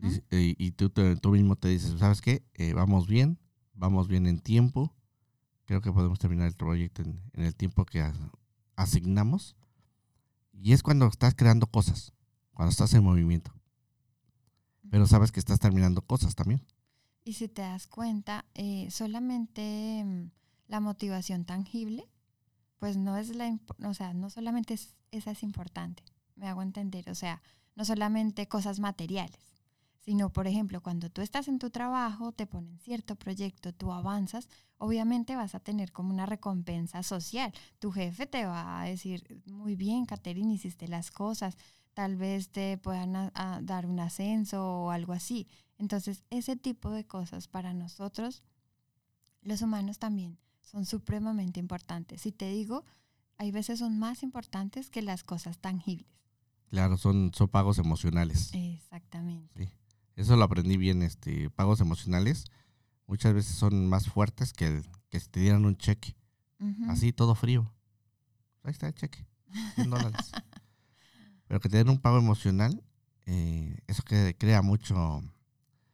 Dice- 0.00 0.24
eh, 0.30 0.54
y 0.58 0.70
tú, 0.72 0.90
te- 0.90 1.16
tú 1.16 1.30
mismo 1.30 1.56
te 1.56 1.68
dices, 1.68 1.98
¿sabes 1.98 2.20
qué? 2.20 2.44
Eh, 2.54 2.72
vamos 2.74 3.06
bien, 3.06 3.38
vamos 3.74 4.08
bien 4.08 4.26
en 4.26 4.38
tiempo. 4.40 4.94
Creo 5.64 5.80
que 5.80 5.92
podemos 5.92 6.18
terminar 6.18 6.46
el 6.48 6.54
proyecto 6.54 7.02
en, 7.02 7.20
en 7.34 7.44
el 7.44 7.54
tiempo 7.54 7.84
que 7.84 8.00
as- 8.00 8.16
asignamos. 8.76 9.56
Y 10.52 10.72
es 10.72 10.82
cuando 10.82 11.06
estás 11.06 11.34
creando 11.34 11.66
cosas, 11.66 12.12
cuando 12.54 12.70
estás 12.70 12.92
en 12.94 13.04
movimiento. 13.04 13.52
Pero 14.90 15.06
sabes 15.06 15.32
que 15.32 15.40
estás 15.40 15.58
terminando 15.60 16.02
cosas 16.02 16.34
también. 16.34 16.62
Y 17.24 17.34
si 17.34 17.48
te 17.48 17.62
das 17.62 17.86
cuenta, 17.86 18.46
eh, 18.54 18.90
solamente 18.90 20.02
mm, 20.04 20.30
la 20.68 20.80
motivación 20.80 21.44
tangible, 21.44 22.08
pues 22.78 22.96
no 22.96 23.16
es 23.18 23.34
la, 23.34 23.58
o 23.84 23.94
sea, 23.94 24.14
no 24.14 24.30
solamente 24.30 24.74
es- 24.74 24.94
esa 25.10 25.30
es 25.32 25.42
importante, 25.42 26.02
me 26.36 26.48
hago 26.48 26.62
entender, 26.62 27.08
o 27.10 27.14
sea, 27.14 27.42
no 27.76 27.84
solamente 27.84 28.48
cosas 28.48 28.78
materiales, 28.80 29.38
sino, 30.00 30.30
por 30.32 30.46
ejemplo, 30.46 30.80
cuando 30.82 31.10
tú 31.10 31.20
estás 31.20 31.48
en 31.48 31.58
tu 31.58 31.70
trabajo, 31.70 32.32
te 32.32 32.46
ponen 32.46 32.78
cierto 32.78 33.16
proyecto, 33.16 33.72
tú 33.74 33.92
avanzas, 33.92 34.48
obviamente 34.78 35.36
vas 35.36 35.54
a 35.54 35.60
tener 35.60 35.92
como 35.92 36.10
una 36.14 36.24
recompensa 36.26 37.02
social. 37.02 37.52
Tu 37.78 37.90
jefe 37.92 38.26
te 38.26 38.46
va 38.46 38.80
a 38.80 38.84
decir, 38.86 39.42
muy 39.46 39.74
bien, 39.76 40.06
Caterina, 40.06 40.52
hiciste 40.52 40.88
las 40.88 41.10
cosas, 41.10 41.56
tal 41.94 42.16
vez 42.16 42.48
te 42.50 42.78
puedan 42.78 43.16
a- 43.16 43.32
a 43.34 43.60
dar 43.60 43.86
un 43.86 44.00
ascenso 44.00 44.64
o 44.84 44.90
algo 44.90 45.12
así. 45.12 45.46
Entonces, 45.78 46.24
ese 46.30 46.56
tipo 46.56 46.90
de 46.90 47.04
cosas 47.04 47.48
para 47.48 47.74
nosotros, 47.74 48.42
los 49.42 49.62
humanos 49.62 49.98
también, 49.98 50.38
son 50.62 50.84
supremamente 50.86 51.60
importantes. 51.60 52.22
Si 52.22 52.32
te 52.32 52.50
digo, 52.50 52.84
hay 53.36 53.50
veces 53.50 53.78
son 53.78 53.98
más 53.98 54.22
importantes 54.22 54.90
que 54.90 55.02
las 55.02 55.22
cosas 55.24 55.58
tangibles. 55.58 56.06
Claro, 56.70 56.96
son, 56.98 57.32
son 57.34 57.48
pagos 57.48 57.78
emocionales. 57.78 58.52
Exactamente. 58.52 59.72
Eso 60.18 60.36
lo 60.36 60.44
aprendí 60.44 60.76
bien, 60.76 61.02
este, 61.02 61.48
pagos 61.50 61.80
emocionales 61.80 62.44
muchas 63.06 63.32
veces 63.32 63.54
son 63.56 63.88
más 63.88 64.08
fuertes 64.08 64.52
que, 64.52 64.66
el, 64.66 64.84
que 65.08 65.20
si 65.20 65.28
te 65.28 65.40
dieran 65.40 65.64
un 65.64 65.76
cheque. 65.76 66.14
Así, 66.88 67.12
todo 67.12 67.34
frío. 67.36 67.72
Ahí 68.64 68.72
está 68.72 68.88
el 68.88 68.94
cheque, 68.94 69.24
100 69.76 69.90
dólares. 69.90 70.32
Pero 71.46 71.60
que 71.60 71.68
te 71.68 71.76
den 71.78 71.88
un 71.88 71.98
pago 72.00 72.18
emocional, 72.18 72.82
eh, 73.26 73.78
eso 73.86 74.02
que 74.02 74.36
crea 74.36 74.60
mucho 74.60 75.22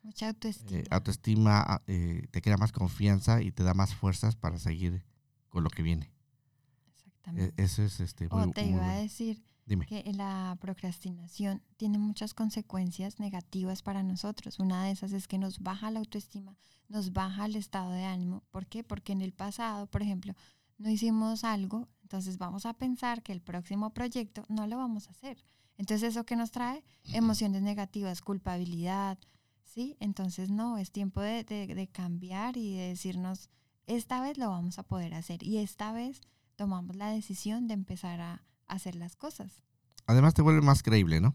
Mucha 0.02 0.28
autoestima. 0.28 0.80
eh, 0.80 0.84
autoestima, 0.90 1.60
a- 1.60 1.82
eh, 1.87 2.26
te 2.30 2.40
crea 2.40 2.56
más 2.56 2.72
confianza 2.72 3.42
y 3.42 3.52
te 3.52 3.62
da 3.62 3.74
más 3.74 3.94
fuerzas 3.94 4.34
para 4.37 4.58
seguir 4.58 5.04
con 5.50 5.62
lo 5.64 5.70
que 5.70 5.82
viene. 5.82 6.06
E- 6.06 6.90
Exactamente. 6.96 7.62
eso 7.62 7.82
es 7.82 8.00
este, 8.00 8.28
muy, 8.28 8.42
o 8.42 8.50
te 8.52 8.62
muy 8.62 8.70
iba 8.70 8.80
a 8.80 8.87
bueno. 8.87 9.00
decir 9.02 9.42
Dime. 9.66 9.87
que 9.87 10.03
la 10.12 10.57
procrastinación 10.61 11.62
tiene 11.77 11.98
muchas 11.98 12.35
consecuencias 12.35 13.18
negativas 13.18 13.83
para 13.83 14.03
nosotros. 14.03 14.59
Una 14.59 14.85
de 14.85 14.90
esas 14.90 15.12
es 15.12 15.27
que 15.27 15.38
nos 15.38 15.61
baja 15.61 15.90
la 15.90 16.00
autoestima, 16.00 16.57
nos 16.88 17.12
baja 17.12 17.46
el 17.46 17.57
estado 17.57 17.90
de 17.92 18.05
ánimo. 18.05 18.42
¿Por 18.50 18.66
qué? 18.66 18.85
Porque 18.85 19.12
en 19.12 19.22
el 19.22 19.33
pasado, 19.33 19.87
por 19.87 20.03
ejemplo, 20.03 20.35
no 20.79 20.90
hicimos 20.90 21.44
algo, 21.44 21.88
entonces 22.03 22.37
vamos 22.37 22.66
a 22.66 22.74
pensar 22.74 23.22
que 23.22 23.33
el 23.33 23.40
próximo 23.40 23.90
proyecto 23.94 24.44
no 24.48 24.66
lo 24.66 24.77
vamos 24.77 25.09
a 25.09 25.12
hacer. 25.12 25.42
Entonces, 25.79 26.11
¿eso 26.11 26.24
que 26.24 26.37
nos 26.37 26.50
trae? 26.50 26.85
Emociones 27.14 27.62
negativas, 27.62 28.20
culpabilidad, 28.20 29.18
¿sí? 29.64 29.96
Entonces, 29.98 30.50
no, 30.50 30.79
es 30.79 30.90
tiempo 30.92 31.20
de, 31.20 31.42
de- 31.44 31.74
de 31.74 31.88
cambiar 31.88 32.57
y 32.57 32.74
de 32.77 32.88
decirnos, 32.88 33.48
esta 33.87 34.20
vez 34.20 34.37
lo 34.38 34.50
vamos 34.50 34.79
a 34.79 34.83
poder 34.83 35.14
hacer 35.14 35.42
y 35.42 35.57
esta 35.59 35.92
vez 35.92 36.20
tomamos 36.57 36.96
la 36.96 37.11
decisión 37.11 37.66
de 37.66 37.74
empezar 37.74 38.20
a 38.20 38.42
hacer 38.68 38.94
las 38.94 39.16
cosas. 39.16 39.62
Además 40.07 40.35
te 40.35 40.42
vuelve 40.42 40.61
más 40.61 40.83
creíble, 40.83 41.20
¿no? 41.20 41.33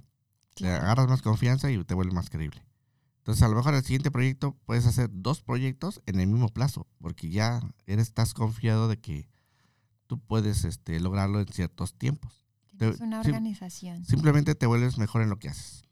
Te 0.56 0.64
Claro. 0.66 0.84
agarras 0.84 1.08
más 1.08 1.22
confianza 1.22 1.72
y 1.72 1.84
te 1.84 1.94
vuelve 1.94 2.14
más 2.14 2.30
creíble. 2.30 2.64
Entonces, 3.20 3.44
a 3.44 3.48
lo 3.48 3.56
mejor 3.56 3.74
el 3.76 3.84
siguiente 3.84 4.12
proyecto 4.12 4.58
puedes 4.66 4.86
hacer 4.86 5.10
dos 5.12 5.42
proyectos 5.42 6.02
en 6.06 6.20
el 6.20 6.28
mismo 6.28 6.50
plazo, 6.50 6.88
porque 7.00 7.30
ya 7.30 7.62
eres, 7.86 8.08
estás 8.08 8.34
confiado 8.34 8.88
de 8.88 9.00
que 9.00 9.30
tú 10.08 10.20
puedes 10.20 10.64
este, 10.66 11.00
lograrlo 11.00 11.40
en 11.40 11.48
ciertos 11.48 11.94
tiempos. 11.96 12.46
Tienes 12.78 13.00
una 13.02 13.20
organización. 13.20 14.06
Simplemente 14.06 14.56
te 14.56 14.66
vuelves 14.66 14.98
mejor 14.98 15.22
en 15.22 15.30
lo 15.30 15.38
que 15.38 15.50
haces, 15.50 15.84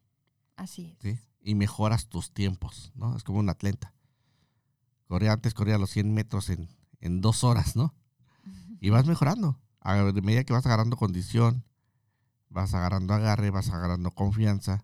Así 0.55 0.85
es. 0.87 0.97
¿sí? 1.01 1.19
Y 1.41 1.53
mejoras 1.55 2.07
tus 2.07 2.33
tiempos, 2.33 2.91
¿no? 2.95 3.15
Es 3.15 3.23
como 3.23 3.39
un 3.39 3.49
atleta. 3.49 3.93
Corría 5.07 5.33
antes, 5.33 5.53
corría 5.53 5.77
los 5.77 5.89
100 5.91 6.13
metros 6.13 6.49
en, 6.49 6.67
en 6.99 7.21
dos 7.21 7.43
horas, 7.43 7.75
¿no? 7.75 7.93
Y 8.81 8.89
vas 8.89 9.05
mejorando. 9.05 9.59
A 9.87 9.95
medida 10.21 10.43
que 10.43 10.51
vas 10.51 10.65
agarrando 10.65 10.97
condición, 10.97 11.63
vas 12.49 12.73
agarrando 12.73 13.13
agarre, 13.13 13.51
vas 13.51 13.69
agarrando 13.69 14.11
confianza. 14.11 14.83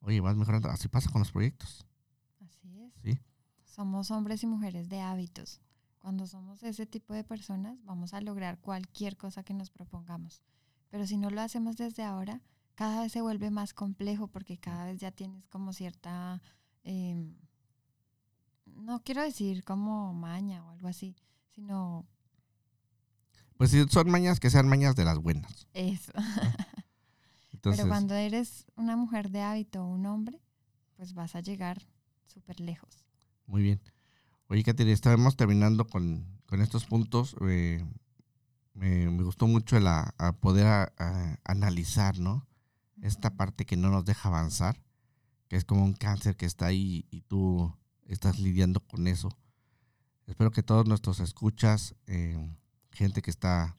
Oye, 0.00 0.20
vas 0.20 0.34
mejorando. 0.34 0.68
Así 0.70 0.88
pasa 0.88 1.08
con 1.08 1.20
los 1.20 1.30
proyectos, 1.30 1.86
Así 2.44 2.80
es. 2.80 2.92
¿sí? 3.00 3.20
Somos 3.62 4.10
hombres 4.10 4.42
y 4.42 4.48
mujeres 4.48 4.88
de 4.88 5.00
hábitos. 5.00 5.60
Cuando 6.00 6.26
somos 6.26 6.64
ese 6.64 6.84
tipo 6.84 7.14
de 7.14 7.22
personas, 7.22 7.78
vamos 7.84 8.12
a 8.12 8.20
lograr 8.20 8.58
cualquier 8.58 9.16
cosa 9.16 9.44
que 9.44 9.54
nos 9.54 9.70
propongamos. 9.70 10.42
Pero 10.90 11.06
si 11.06 11.16
no 11.16 11.30
lo 11.30 11.40
hacemos 11.40 11.76
desde 11.76 12.02
ahora, 12.02 12.42
cada 12.74 13.02
vez 13.02 13.12
se 13.12 13.22
vuelve 13.22 13.52
más 13.52 13.72
complejo 13.72 14.26
porque 14.26 14.58
cada 14.58 14.86
vez 14.86 14.98
ya 14.98 15.12
tienes 15.12 15.46
como 15.46 15.72
cierta, 15.72 16.42
em, 16.82 17.36
no 18.66 19.00
quiero 19.04 19.22
decir 19.22 19.62
como 19.62 20.12
maña 20.12 20.64
o 20.64 20.70
algo 20.70 20.88
así, 20.88 21.14
sino 21.54 22.04
Pues 23.64 23.70
sí, 23.72 23.82
son 23.90 24.10
mañas 24.10 24.40
que 24.40 24.50
sean 24.50 24.68
mañas 24.68 24.94
de 24.94 25.04
las 25.06 25.18
buenas. 25.18 25.66
eso. 25.72 26.12
Entonces, 27.52 27.80
Pero 27.80 27.88
cuando 27.88 28.14
eres 28.14 28.66
una 28.76 28.94
mujer 28.96 29.30
de 29.30 29.40
hábito 29.40 29.82
o 29.82 29.86
un 29.86 30.04
hombre, 30.04 30.38
pues 30.96 31.14
vas 31.14 31.34
a 31.34 31.40
llegar 31.40 31.80
súper 32.26 32.60
lejos. 32.60 33.04
muy 33.46 33.62
bien. 33.62 33.80
Oye, 34.48 34.62
Katy, 34.62 34.90
estamos 34.90 35.36
terminando 35.36 35.86
con, 35.86 36.26
con 36.46 36.60
estos 36.60 36.84
puntos. 36.84 37.36
eh, 37.48 37.82
me, 38.74 39.08
me 39.10 39.22
gustó 39.22 39.46
mucho 39.46 39.80
la, 39.80 40.14
a 40.18 40.32
poder 40.32 40.66
a- 40.66 40.92
a- 40.98 41.38
analizar, 41.44 42.18
¿no? 42.18 42.46
Esta 43.00 43.30
parte 43.34 43.64
que 43.64 43.76
no 43.78 43.88
nos 43.88 44.04
deja 44.04 44.28
avanzar, 44.28 44.78
que 45.48 45.56
es 45.56 45.64
como 45.64 45.84
un 45.84 45.94
cáncer 45.94 46.36
que 46.36 46.44
está 46.44 46.66
ahí 46.66 47.06
y 47.10 47.22
tú 47.22 47.74
estás 48.08 48.38
lidiando 48.38 48.80
con 48.80 49.06
eso. 49.06 49.30
Espero 50.26 50.50
que 50.50 50.62
todos 50.62 50.86
nuestros 50.86 51.20
escuchas, 51.20 51.94
eh, 52.06 52.36
gente 52.94 53.22
que 53.22 53.30
está 53.30 53.76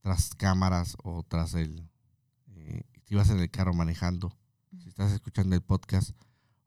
tras 0.00 0.34
cámaras 0.34 0.96
o 1.02 1.22
tras 1.22 1.54
el, 1.54 1.88
eh, 2.48 2.82
si 3.04 3.14
vas 3.14 3.28
en 3.30 3.40
el 3.40 3.50
carro 3.50 3.74
manejando, 3.74 4.36
si 4.78 4.88
estás 4.88 5.12
escuchando 5.12 5.54
el 5.56 5.62
podcast 5.62 6.12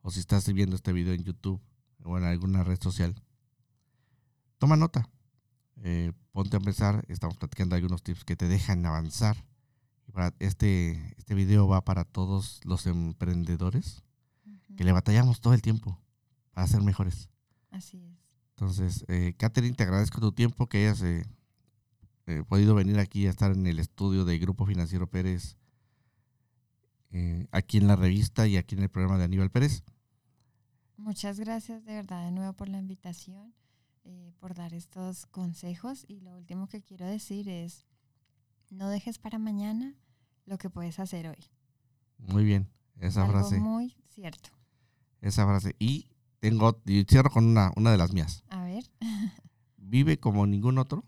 o 0.01 0.11
si 0.11 0.19
estás 0.19 0.51
viendo 0.53 0.75
este 0.75 0.93
video 0.93 1.13
en 1.13 1.23
YouTube 1.23 1.61
o 2.03 2.17
en 2.17 2.25
alguna 2.25 2.63
red 2.63 2.79
social, 2.81 3.15
toma 4.57 4.75
nota. 4.75 5.09
Eh, 5.77 6.11
ponte 6.31 6.57
a 6.57 6.59
pensar, 6.59 7.03
estamos 7.07 7.37
platicando 7.37 7.75
algunos 7.75 8.03
tips 8.03 8.23
que 8.25 8.35
te 8.35 8.47
dejan 8.47 8.85
avanzar. 8.85 9.45
Este, 10.39 11.15
este 11.17 11.33
video 11.33 11.67
va 11.67 11.83
para 11.83 12.03
todos 12.03 12.59
los 12.65 12.85
emprendedores 12.85 14.03
Ujú. 14.45 14.75
que 14.75 14.83
le 14.83 14.91
batallamos 14.91 15.41
todo 15.41 15.53
el 15.55 15.61
tiempo 15.61 15.99
para 16.51 16.67
ser 16.67 16.81
mejores. 16.81 17.29
Así 17.71 17.97
es. 17.97 18.19
Entonces, 18.51 19.05
eh, 19.07 19.33
Catherine, 19.37 19.75
te 19.75 19.83
agradezco 19.83 20.21
tu 20.21 20.31
tiempo 20.31 20.67
que 20.67 20.77
hayas 20.85 21.01
eh, 21.01 21.25
eh, 22.25 22.43
podido 22.47 22.75
venir 22.75 22.99
aquí 22.99 23.27
a 23.27 23.29
estar 23.29 23.51
en 23.51 23.67
el 23.67 23.79
estudio 23.79 24.23
del 24.23 24.39
Grupo 24.39 24.65
Financiero 24.65 25.07
Pérez, 25.07 25.57
eh, 27.11 27.47
aquí 27.51 27.77
en 27.77 27.87
la 27.87 27.95
revista 27.95 28.47
y 28.47 28.57
aquí 28.57 28.75
en 28.75 28.83
el 28.83 28.89
programa 28.89 29.17
de 29.17 29.25
Aníbal 29.25 29.51
Pérez. 29.51 29.83
Muchas 30.95 31.39
gracias 31.39 31.83
de 31.83 31.95
verdad 31.95 32.25
de 32.25 32.31
nuevo 32.31 32.53
por 32.53 32.69
la 32.69 32.77
invitación, 32.77 33.53
eh, 34.05 34.31
por 34.39 34.53
dar 34.53 34.73
estos 34.73 35.25
consejos. 35.25 36.05
Y 36.07 36.21
lo 36.21 36.35
último 36.37 36.67
que 36.67 36.81
quiero 36.81 37.05
decir 37.05 37.49
es, 37.49 37.85
no 38.69 38.89
dejes 38.89 39.19
para 39.19 39.37
mañana 39.37 39.93
lo 40.45 40.57
que 40.57 40.69
puedes 40.69 40.99
hacer 40.99 41.27
hoy. 41.27 41.49
Muy 42.17 42.45
bien, 42.45 42.69
esa 42.99 43.21
Algo 43.23 43.33
frase, 43.33 43.59
muy 43.59 43.97
cierto. 44.09 44.49
esa 45.19 45.45
frase. 45.45 45.75
Y 45.77 46.07
tengo, 46.39 46.81
y 46.85 47.03
cierro 47.03 47.29
con 47.29 47.45
una, 47.45 47.73
una 47.75 47.91
de 47.91 47.97
las 47.97 48.13
mías. 48.13 48.43
A 48.47 48.63
ver, 48.63 48.89
vive 49.77 50.19
como 50.19 50.47
ningún 50.47 50.77
otro 50.77 51.03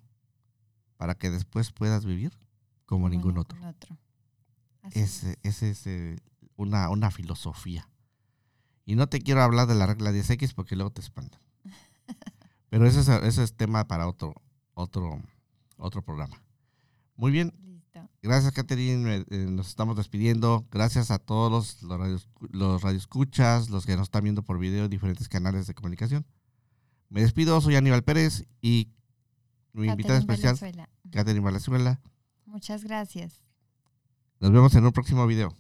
para 0.98 1.16
que 1.16 1.30
después 1.30 1.72
puedas 1.72 2.06
vivir 2.06 2.38
como, 2.86 3.10
ningún 3.10 3.38
otro. 3.38 3.58
Así 4.82 5.00
Ese, 5.00 5.38
ese 5.44 5.70
es 5.72 5.88
eh, 5.88 6.18
una, 6.56 6.90
una 6.90 7.12
filosofía. 7.12 7.90
Y 8.86 8.96
no 8.96 9.08
te 9.08 9.20
quiero 9.20 9.42
hablar 9.42 9.68
de 9.68 9.76
la 9.76 9.88
regla 9.88 10.12
10X 10.12 10.54
porque 10.54 10.76
luego 10.76 10.92
te 10.92 11.02
espantan. 11.02 11.42
Pero 12.70 12.86
ese 12.86 13.00
es, 13.00 13.08
ese 13.10 13.44
es 13.44 13.54
tema 13.56 13.88
para 13.88 14.08
otro, 14.08 14.36
otro, 14.74 15.20
otro 15.78 16.02
programa. 16.04 16.42
Muy 17.16 17.32
bien. 17.32 17.54
Listo. 17.64 18.10
Gracias, 18.22 18.52
Catherine. 18.54 19.26
Eh, 19.30 19.48
nos 19.50 19.68
estamos 19.70 19.96
despidiendo. 19.98 20.66
Gracias 20.72 21.10
a 21.10 21.18
todos 21.18 21.52
los, 21.52 21.82
los, 21.84 22.00
radios- 22.00 22.30
los 22.52 22.82
radioescuchas, 22.84 23.70
los 23.70 23.86
que 23.86 23.96
nos 23.96 24.04
están 24.04 24.24
viendo 24.24 24.44
por 24.44 24.60
video 24.60 24.86
en 24.86 24.90
diferentes 24.92 25.30
canales 25.30 25.66
de 25.68 25.74
comunicación. 25.74 26.26
Me 27.10 27.22
despido, 27.22 27.60
soy 27.62 27.76
Aníbal 27.76 28.04
Pérez 28.04 28.46
y 28.62 28.90
mi 29.76 29.88
invitada 29.88 30.20
especial, 30.20 30.56
Valenzuela. 30.56 30.90
Catherine 31.12 31.44
Valenzuela. 31.44 32.00
Muchas 32.46 32.84
gracias. 32.84 33.44
Nos 34.40 34.52
vemos 34.52 34.76
en 34.76 34.86
un 34.86 34.92
próximo 34.92 35.26
video. 35.28 35.54